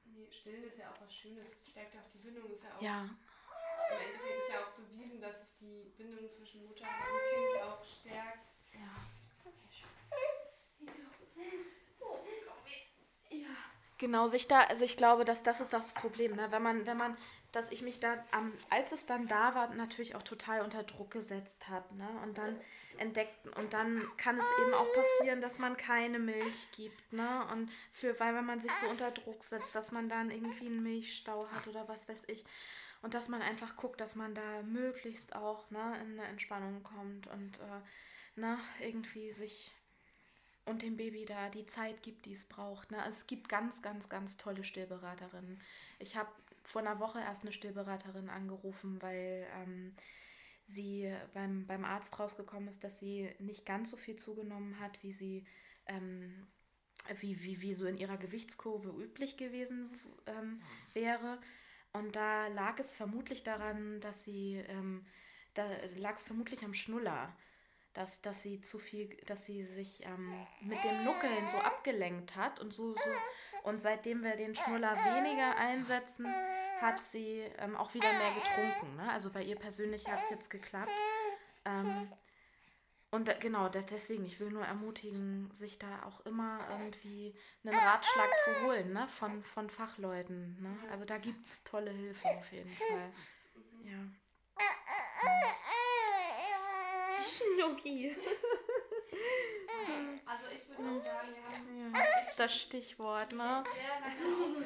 Nee, 0.06 0.30
Stillen 0.32 0.64
ist 0.66 0.80
ja 0.80 0.92
auch 0.92 1.02
was 1.02 1.16
Schönes. 1.16 1.68
Stärkt 1.70 1.96
auch 1.96 2.10
die 2.14 2.20
Bindung. 2.20 2.50
Ist 2.52 2.64
ja 2.64 2.76
auch. 2.76 2.82
Ja. 2.82 3.04
Im 3.04 4.06
Endeffekt 4.06 4.40
ist 4.40 4.54
ja 4.54 4.60
auch 4.60 4.72
bewiesen, 4.72 5.22
dass 5.22 5.44
es 5.44 5.58
die 5.58 5.94
Bindung 5.98 6.30
zwischen 6.30 6.66
Mutter 6.66 6.84
und 6.84 7.54
Kind 7.54 7.64
auch 7.64 7.84
stärkt. 7.84 8.48
Ja. 8.74 8.96
Genau, 13.98 14.28
sich 14.28 14.48
da, 14.48 14.62
also 14.62 14.86
ich 14.86 14.96
glaube, 14.96 15.26
dass 15.26 15.42
das 15.42 15.60
ist 15.60 15.74
das 15.74 15.92
Problem, 15.94 16.36
ne? 16.36 16.48
Wenn 16.52 16.62
man, 16.62 16.86
wenn 16.86 16.98
man, 16.98 17.18
dass 17.52 17.72
ich 17.72 17.82
mich 17.82 18.00
da, 18.00 18.24
um, 18.38 18.54
als 18.70 18.92
es 18.92 19.08
dann 19.08 19.28
da 19.28 19.56
war, 19.56 19.74
natürlich 19.74 20.14
auch 20.16 20.22
total 20.22 20.62
unter 20.62 20.84
Druck 20.84 21.12
gesetzt 21.12 21.68
habe, 21.68 21.96
ne? 21.96 22.08
Und 22.24 22.38
dann 22.38 22.60
entdeckt, 23.00 23.34
und 23.58 23.74
dann 23.74 24.00
kann 24.18 24.38
es 24.38 24.46
eben 24.62 24.74
auch 24.76 24.88
passieren, 24.94 25.42
dass 25.42 25.58
man 25.58 25.78
keine 25.78 26.20
Milch 26.20 26.68
gibt, 26.76 27.12
ne? 27.12 27.46
Und 27.52 27.72
für, 27.92 28.20
weil 28.20 28.36
wenn 28.36 28.46
man 28.46 28.60
sich 28.60 28.72
so 28.82 28.88
unter 28.88 29.10
Druck 29.10 29.44
setzt, 29.44 29.74
dass 29.74 29.92
man 29.92 30.10
dann 30.10 30.30
irgendwie 30.30 30.68
einen 30.68 30.84
Milchstau 30.84 31.48
hat 31.50 31.68
oder 31.68 31.88
was 31.88 32.08
weiß 32.08 32.26
ich. 32.28 32.46
Und 33.02 33.14
dass 33.14 33.30
man 33.30 33.42
einfach 33.42 33.78
guckt, 33.78 34.02
dass 34.02 34.16
man 34.16 34.36
da 34.36 34.62
möglichst 34.64 35.36
auch 35.36 35.70
ne, 35.70 35.98
in 36.02 36.20
eine 36.20 36.28
Entspannung 36.30 36.84
kommt 36.84 37.28
und 37.28 37.60
äh, 37.60 38.40
ne, 38.40 38.58
irgendwie 38.80 39.32
sich 39.32 39.72
und 40.68 40.82
dem 40.82 40.98
Baby 40.98 41.26
da 41.26 41.50
die 41.50 41.66
Zeit 41.66 42.04
gibt, 42.04 42.26
die 42.26 42.34
es 42.34 42.46
braucht. 42.46 42.92
Ne? 42.92 43.02
Also 43.02 43.18
es 43.20 43.28
gibt 43.28 43.50
ganz, 43.50 43.82
ganz, 43.82 44.10
ganz 44.10 44.38
tolle 44.38 44.64
Stillberaterinnen. 44.64 45.60
Ich 46.00 46.16
habe 46.16 46.30
vor 46.64 46.82
einer 46.82 47.00
Woche 47.00 47.20
erst 47.20 47.44
eine 47.44 47.54
Stillberaterin 47.54 48.30
angerufen, 48.30 49.02
weil 49.02 49.48
ähm, 49.62 49.96
sie 50.66 51.14
beim, 51.34 51.66
beim 51.66 51.86
Arzt 51.86 52.20
rausgekommen 52.20 52.68
ist, 52.68 52.84
dass 52.84 53.00
sie 53.00 53.30
nicht 53.40 53.66
ganz 53.66 53.90
so 53.92 53.98
viel 53.98 54.18
zugenommen 54.18 54.80
hat, 54.80 55.02
wie 55.02 55.14
sie 55.14 55.46
ähm, 55.88 56.48
wie, 57.20 57.42
wie, 57.44 57.62
wie 57.62 57.74
so 57.74 57.86
in 57.86 57.98
ihrer 57.98 58.18
Gewichtskurve 58.18 58.90
üblich 58.90 59.38
gewesen 59.38 59.90
ähm, 60.26 60.62
wäre. 60.94 61.40
Und 61.94 62.16
da 62.16 62.48
lag 62.48 62.80
es 62.80 62.94
vermutlich 62.94 63.44
daran, 63.44 64.02
dass 64.02 64.24
sie, 64.24 64.56
ähm, 64.68 65.06
da 65.54 65.66
lag 65.98 66.16
es 66.16 66.24
vermutlich 66.24 66.64
am 66.64 66.74
Schnuller 66.74 67.34
dass, 67.98 68.22
dass 68.22 68.44
sie 68.44 68.62
zu 68.62 68.78
viel, 68.78 69.18
dass 69.26 69.46
sie 69.46 69.66
sich 69.66 70.06
ähm, 70.06 70.46
mit 70.62 70.84
dem 70.84 71.04
Nuckeln 71.04 71.50
so 71.50 71.58
abgelenkt 71.58 72.36
hat 72.36 72.60
und 72.60 72.72
so, 72.72 72.94
so 72.94 73.12
und 73.64 73.82
seitdem 73.82 74.24
wir 74.24 74.36
den 74.36 74.54
Schnuller 74.56 74.96
weniger 74.96 75.58
einsetzen, 75.58 76.28
hat 76.80 77.04
sie 77.04 77.40
ähm, 77.58 77.76
auch 77.76 77.94
wieder 77.96 78.12
mehr 78.14 78.34
getrunken. 78.36 78.96
Ne? 78.98 79.12
Also 79.12 79.32
bei 79.32 79.42
ihr 79.42 79.56
persönlich 79.56 80.08
hat 80.08 80.22
es 80.22 80.30
jetzt 80.30 80.50
geklappt. 80.50 80.92
Ähm, 81.66 82.12
und 83.10 83.40
genau, 83.40 83.68
das, 83.68 83.88
deswegen, 83.88 84.26
ich 84.26 84.40
will 84.40 84.52
nur 84.52 84.64
ermutigen, 84.64 85.50
sich 85.52 85.80
da 85.80 86.04
auch 86.04 86.24
immer 86.26 86.60
irgendwie 86.70 87.34
einen 87.64 87.74
Ratschlag 87.74 88.30
zu 88.44 88.66
holen, 88.66 88.94
ne? 88.94 89.08
Von, 89.08 89.42
von 89.44 89.70
Fachleuten. 89.70 90.56
Ne? 90.62 90.78
Also 90.92 91.06
da 91.06 91.18
gibt 91.18 91.46
es 91.46 91.64
tolle 91.64 91.92
Hilfe 91.92 92.28
auf 92.28 92.52
jeden 92.52 92.70
Fall. 92.70 93.12
Ja. 93.86 93.98
Schnucki. 97.22 98.16
Also 100.26 100.48
ich 100.54 100.68
würde 100.68 100.82
mal 100.82 101.00
sagen, 101.00 101.28
wir 101.34 101.44
haben 101.44 101.94
ja, 101.96 102.02
das 102.36 102.62
Stichwort, 102.62 103.32
ne? 103.32 103.64
Sehr 103.74 104.00
lange 104.00 104.66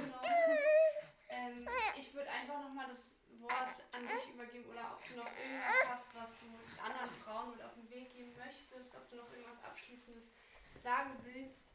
ähm, 1.29 1.67
ich 1.95 2.13
würde 2.13 2.29
einfach 2.29 2.61
nochmal 2.61 2.87
das 2.87 3.11
Wort 3.39 3.83
an 3.95 4.07
dich 4.07 4.33
übergeben 4.33 4.69
oder 4.69 4.93
ob 4.93 5.07
du 5.07 5.17
noch 5.17 5.27
irgendwas 5.27 5.89
hast, 5.89 6.15
was 6.15 6.37
du 6.39 6.83
anderen 6.83 7.09
Frauen 7.23 7.51
mit 7.51 7.61
auf 7.61 7.73
den 7.73 7.89
Weg 7.89 8.13
geben 8.13 8.33
möchtest, 8.37 8.95
ob 8.95 9.09
du 9.09 9.17
noch 9.17 9.31
irgendwas 9.31 9.63
Abschließendes 9.63 10.33
sagen 10.79 11.11
willst. 11.23 11.73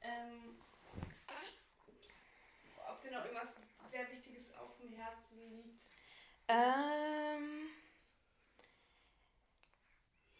Ähm, 0.00 0.58
ob 2.88 3.00
dir 3.00 3.12
noch 3.12 3.24
irgendwas 3.24 3.56
sehr 3.88 4.10
Wichtiges 4.10 4.54
auf 4.56 4.76
dem 4.76 4.92
Herzen 4.92 5.38
liegt. 5.50 5.88
Ähm. 6.48 7.70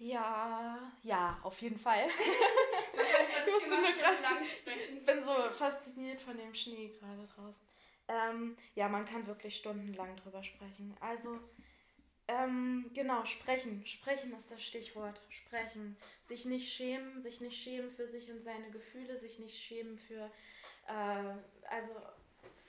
Ja, 0.02 0.92
ja, 1.04 1.38
auf 1.44 1.62
jeden 1.62 1.78
Fall. 1.78 2.08
ich 2.08 3.52
musste 3.52 3.68
nur 3.68 3.78
gerade 3.78 4.44
sprechen. 4.44 4.96
Ich 4.96 5.06
bin 5.06 5.22
so 5.22 5.32
fasziniert 5.56 6.20
von 6.20 6.36
dem 6.36 6.52
Schnee 6.52 6.88
gerade 6.88 7.24
draußen. 7.36 7.62
Ähm, 8.08 8.56
ja, 8.74 8.88
man 8.88 9.04
kann 9.04 9.24
wirklich 9.28 9.56
stundenlang 9.56 10.16
drüber 10.16 10.42
sprechen. 10.42 10.96
Also, 10.98 11.38
ähm, 12.26 12.90
genau, 12.92 13.24
sprechen. 13.24 13.86
Sprechen 13.86 14.36
ist 14.36 14.50
das 14.50 14.64
Stichwort. 14.64 15.20
Sprechen. 15.28 15.96
Sich 16.20 16.46
nicht 16.46 16.72
schämen, 16.72 17.20
sich 17.20 17.40
nicht 17.40 17.62
schämen 17.62 17.92
für 17.92 18.08
sich 18.08 18.28
und 18.28 18.40
seine 18.40 18.72
Gefühle, 18.72 19.16
sich 19.16 19.38
nicht 19.38 19.56
schämen 19.56 20.00
für, 20.00 20.28
äh, 20.88 21.34
also 21.70 21.92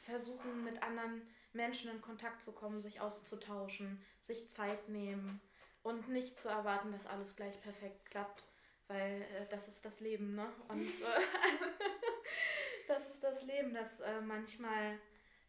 versuchen 0.06 0.64
mit 0.64 0.84
anderen 0.84 1.28
Menschen 1.52 1.90
in 1.90 2.00
Kontakt 2.00 2.44
zu 2.44 2.52
kommen, 2.52 2.80
sich 2.80 3.02
auszutauschen, 3.02 4.06
sich 4.20 4.48
Zeit 4.50 4.88
nehmen 4.88 5.42
und 5.84 6.10
nicht 6.10 6.38
zu 6.38 6.50
erwarten, 6.50 6.92
dass 6.92 7.06
alles 7.06 7.36
gleich 7.36 7.60
perfekt 7.62 8.06
klappt, 8.06 8.44
weil 8.88 9.22
äh, 9.22 9.48
das 9.50 9.68
ist 9.68 9.86
das 9.86 10.00
Leben, 10.00 10.36
ne? 10.36 10.52
Und 10.68 10.82
äh, 11.02 11.22
das 12.88 13.08
ist 13.10 13.24
das 13.24 13.44
Leben, 13.44 13.74
dass 13.74 14.00
äh, 14.00 14.22
manchmal 14.22 14.98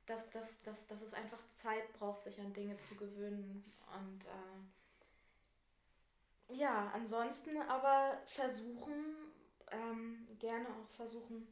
dass, 0.06 0.30
dass, 0.30 0.62
dass, 0.62 0.86
dass 0.86 1.02
es 1.02 1.14
einfach 1.14 1.40
Zeit 1.54 1.92
braucht, 1.94 2.24
sich 2.24 2.40
an 2.40 2.52
Dinge 2.52 2.76
zu 2.78 2.94
gewöhnen. 2.96 3.64
Und 3.96 4.24
äh, 6.50 6.54
ja, 6.54 6.90
ansonsten 6.92 7.56
aber 7.62 8.20
versuchen, 8.26 9.32
ähm, 9.70 10.28
gerne 10.38 10.68
auch 10.68 10.88
versuchen, 10.94 11.46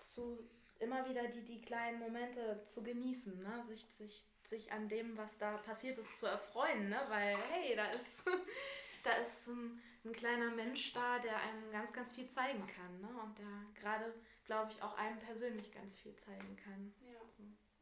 zu 0.00 0.38
immer 0.78 1.08
wieder 1.08 1.26
die, 1.28 1.44
die 1.44 1.60
kleinen 1.60 1.98
Momente 1.98 2.62
zu 2.66 2.82
genießen, 2.82 3.38
ne? 3.42 3.64
sich, 3.66 3.84
sich, 3.86 4.26
sich 4.44 4.72
an 4.72 4.88
dem, 4.88 5.16
was 5.16 5.36
da 5.38 5.56
passiert 5.58 5.96
ist, 5.96 6.16
zu 6.18 6.26
erfreuen, 6.26 6.88
ne? 6.88 7.00
weil 7.08 7.36
hey, 7.50 7.76
da 7.76 7.86
ist, 7.92 8.22
da 9.04 9.12
ist 9.12 9.46
ein, 9.48 9.80
ein 10.04 10.12
kleiner 10.12 10.50
Mensch 10.50 10.92
da, 10.92 11.18
der 11.18 11.40
einem 11.40 11.70
ganz, 11.70 11.92
ganz 11.92 12.12
viel 12.12 12.28
zeigen 12.28 12.66
kann 12.66 13.00
ne? 13.00 13.08
und 13.22 13.38
der 13.38 13.80
gerade, 13.80 14.14
glaube 14.44 14.72
ich, 14.72 14.82
auch 14.82 14.96
einem 14.96 15.18
persönlich 15.20 15.72
ganz 15.72 15.94
viel 15.94 16.14
zeigen 16.16 16.56
kann. 16.56 16.92
Ja. 17.00 17.20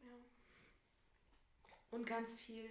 So. 0.03 0.25
Und 1.97 2.07
ganz 2.07 2.35
viel, 2.35 2.71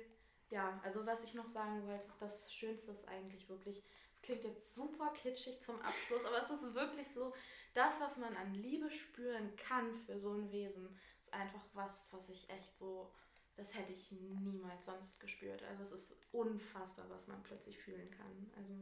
ja, 0.49 0.79
also 0.83 1.05
was 1.05 1.23
ich 1.23 1.33
noch 1.33 1.49
sagen 1.49 1.85
wollte, 1.87 2.07
ist 2.07 2.21
das 2.21 2.51
Schönste 2.51 2.91
ist 2.91 3.07
eigentlich 3.07 3.49
wirklich, 3.49 3.83
es 4.13 4.21
klingt 4.21 4.43
jetzt 4.43 4.73
super 4.73 5.11
kitschig 5.13 5.61
zum 5.61 5.81
Abschluss, 5.81 6.23
aber 6.25 6.43
es 6.43 6.49
ist 6.49 6.73
wirklich 6.73 7.07
so, 7.13 7.33
das, 7.73 7.99
was 7.99 8.17
man 8.17 8.35
an 8.35 8.53
Liebe 8.53 8.89
spüren 8.89 9.55
kann 9.55 9.95
für 10.05 10.19
so 10.19 10.33
ein 10.33 10.51
Wesen, 10.51 10.97
ist 11.19 11.33
einfach 11.33 11.63
was, 11.73 12.11
was 12.13 12.29
ich 12.29 12.49
echt 12.49 12.77
so, 12.77 13.11
das 13.55 13.73
hätte 13.73 13.93
ich 13.93 14.11
niemals 14.11 14.85
sonst 14.85 15.19
gespürt. 15.19 15.63
Also 15.63 15.83
es 15.83 15.91
ist 15.91 16.13
unfassbar, 16.31 17.09
was 17.09 17.27
man 17.27 17.41
plötzlich 17.43 17.77
fühlen 17.77 18.09
kann. 18.11 18.51
Also, 18.57 18.73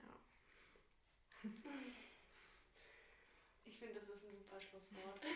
ja. 0.00 1.50
Ich 3.64 3.78
finde, 3.78 3.94
das 3.94 4.08
ist 4.08 4.24
ein 4.24 4.36
super 4.36 4.60
Schlusswort. 4.60 5.20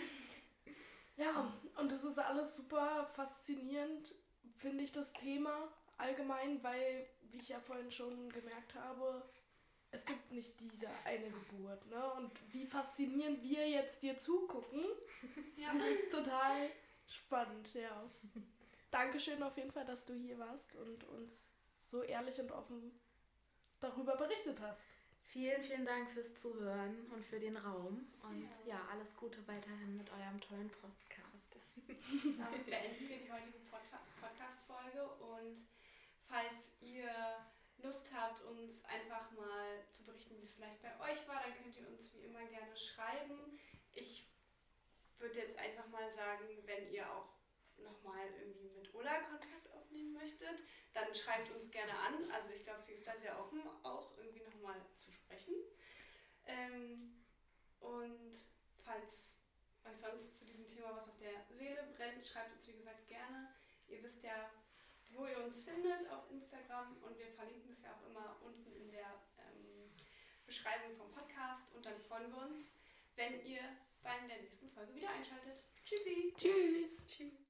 Ja, 1.18 1.50
und 1.78 1.90
das 1.90 2.04
ist 2.04 2.18
alles 2.18 2.58
super 2.58 3.06
faszinierend 3.06 4.14
finde 4.56 4.84
ich 4.84 4.92
das 4.92 5.12
Thema 5.12 5.68
allgemein, 5.98 6.62
weil, 6.62 7.06
wie 7.30 7.38
ich 7.38 7.48
ja 7.48 7.60
vorhin 7.60 7.90
schon 7.90 8.28
gemerkt 8.30 8.74
habe, 8.74 9.22
es 9.96 10.04
gibt 10.04 10.30
nicht 10.30 10.52
diese 10.60 10.88
eine 11.04 11.30
Geburt, 11.30 11.86
ne? 11.86 12.12
Und 12.12 12.30
wie 12.52 12.66
faszinierend 12.66 13.42
wir 13.42 13.66
jetzt 13.68 14.02
dir 14.02 14.18
zugucken, 14.18 14.84
ja. 15.56 15.72
das 15.72 15.86
ist 15.86 16.12
total 16.12 16.68
spannend, 17.08 17.72
ja. 17.72 18.04
Dankeschön 18.90 19.42
auf 19.42 19.56
jeden 19.56 19.72
Fall, 19.72 19.86
dass 19.86 20.04
du 20.04 20.14
hier 20.14 20.38
warst 20.38 20.74
und 20.76 21.02
uns 21.04 21.52
so 21.82 22.02
ehrlich 22.02 22.38
und 22.38 22.52
offen 22.52 22.92
darüber 23.80 24.16
berichtet 24.16 24.60
hast. 24.60 24.84
Vielen, 25.22 25.62
vielen 25.62 25.86
Dank 25.86 26.10
fürs 26.10 26.34
Zuhören 26.34 27.06
und 27.12 27.24
für 27.24 27.40
den 27.40 27.56
Raum. 27.56 28.06
Und 28.22 28.42
ja, 28.42 28.74
ja 28.74 28.80
alles 28.92 29.16
Gute 29.16 29.38
weiterhin 29.48 29.96
mit 29.96 30.10
eurem 30.10 30.40
tollen 30.40 30.70
Podcast. 30.70 31.56
Damit 32.38 32.66
beenden 32.66 33.08
wir 33.08 33.18
die 33.18 33.32
heutige 33.32 33.58
Podcast-Folge 34.20 35.04
und 35.20 35.56
falls 36.26 36.72
ihr 36.80 37.10
Lust 37.78 38.12
habt, 38.14 38.40
uns 38.42 38.84
einfach 38.86 39.30
mal 39.32 39.86
zu 39.90 40.04
berichten, 40.04 40.36
wie 40.38 40.42
es 40.42 40.54
vielleicht 40.54 40.80
bei 40.82 40.98
euch 41.00 41.28
war, 41.28 41.42
dann 41.42 41.54
könnt 41.54 41.76
ihr 41.76 41.88
uns 41.88 42.12
wie 42.14 42.24
immer 42.24 42.44
gerne 42.46 42.76
schreiben. 42.76 43.58
Ich 43.92 44.28
würde 45.18 45.40
jetzt 45.40 45.58
einfach 45.58 45.86
mal 45.88 46.10
sagen, 46.10 46.44
wenn 46.64 46.90
ihr 46.90 47.10
auch 47.10 47.36
nochmal 47.78 48.26
irgendwie 48.38 48.70
mit 48.70 48.94
Ulla 48.94 49.18
Kontakt 49.20 49.70
aufnehmen 49.72 50.14
möchtet, 50.14 50.62
dann 50.94 51.14
schreibt 51.14 51.50
uns 51.50 51.70
gerne 51.70 51.96
an. 51.98 52.30
Also 52.30 52.50
ich 52.50 52.62
glaube, 52.62 52.82
sie 52.82 52.92
ist 52.92 53.06
da 53.06 53.16
sehr 53.16 53.38
offen, 53.38 53.62
auch 53.82 54.16
irgendwie 54.16 54.42
nochmal 54.42 54.80
zu 54.94 55.12
sprechen. 55.12 55.54
Ähm, 56.46 57.24
und 57.80 58.46
falls 58.84 59.38
euch 59.84 59.96
sonst 59.96 60.38
zu 60.38 60.44
diesem 60.44 60.68
Thema 60.68 60.94
was 60.94 61.08
auf 61.08 61.16
der 61.18 61.44
Seele 61.50 61.82
brennt, 61.96 62.26
schreibt 62.26 62.52
uns 62.54 62.66
wie 62.68 62.72
gesagt 62.72 63.06
gerne. 63.08 63.54
Ihr 63.88 64.02
wisst 64.02 64.22
ja, 64.22 64.50
wo 65.16 65.26
ihr 65.26 65.42
uns 65.44 65.62
findet 65.62 66.08
auf 66.10 66.30
Instagram 66.30 66.96
und 67.02 67.18
wir 67.18 67.30
verlinken 67.32 67.70
es 67.70 67.82
ja 67.82 67.90
auch 67.92 68.08
immer 68.08 68.36
unten 68.44 68.72
in 68.72 68.90
der 68.90 69.22
ähm, 69.38 69.90
Beschreibung 70.44 70.94
vom 70.94 71.10
Podcast 71.10 71.74
und 71.74 71.84
dann 71.84 71.98
freuen 71.98 72.30
wir 72.30 72.42
uns, 72.42 72.78
wenn 73.16 73.44
ihr 73.44 73.60
bei 74.02 74.26
der 74.28 74.40
nächsten 74.42 74.68
Folge 74.68 74.94
wieder 74.94 75.10
einschaltet. 75.10 75.64
Tschüssi. 75.84 76.34
Tschüss. 76.36 77.02
Tschüss. 77.06 77.45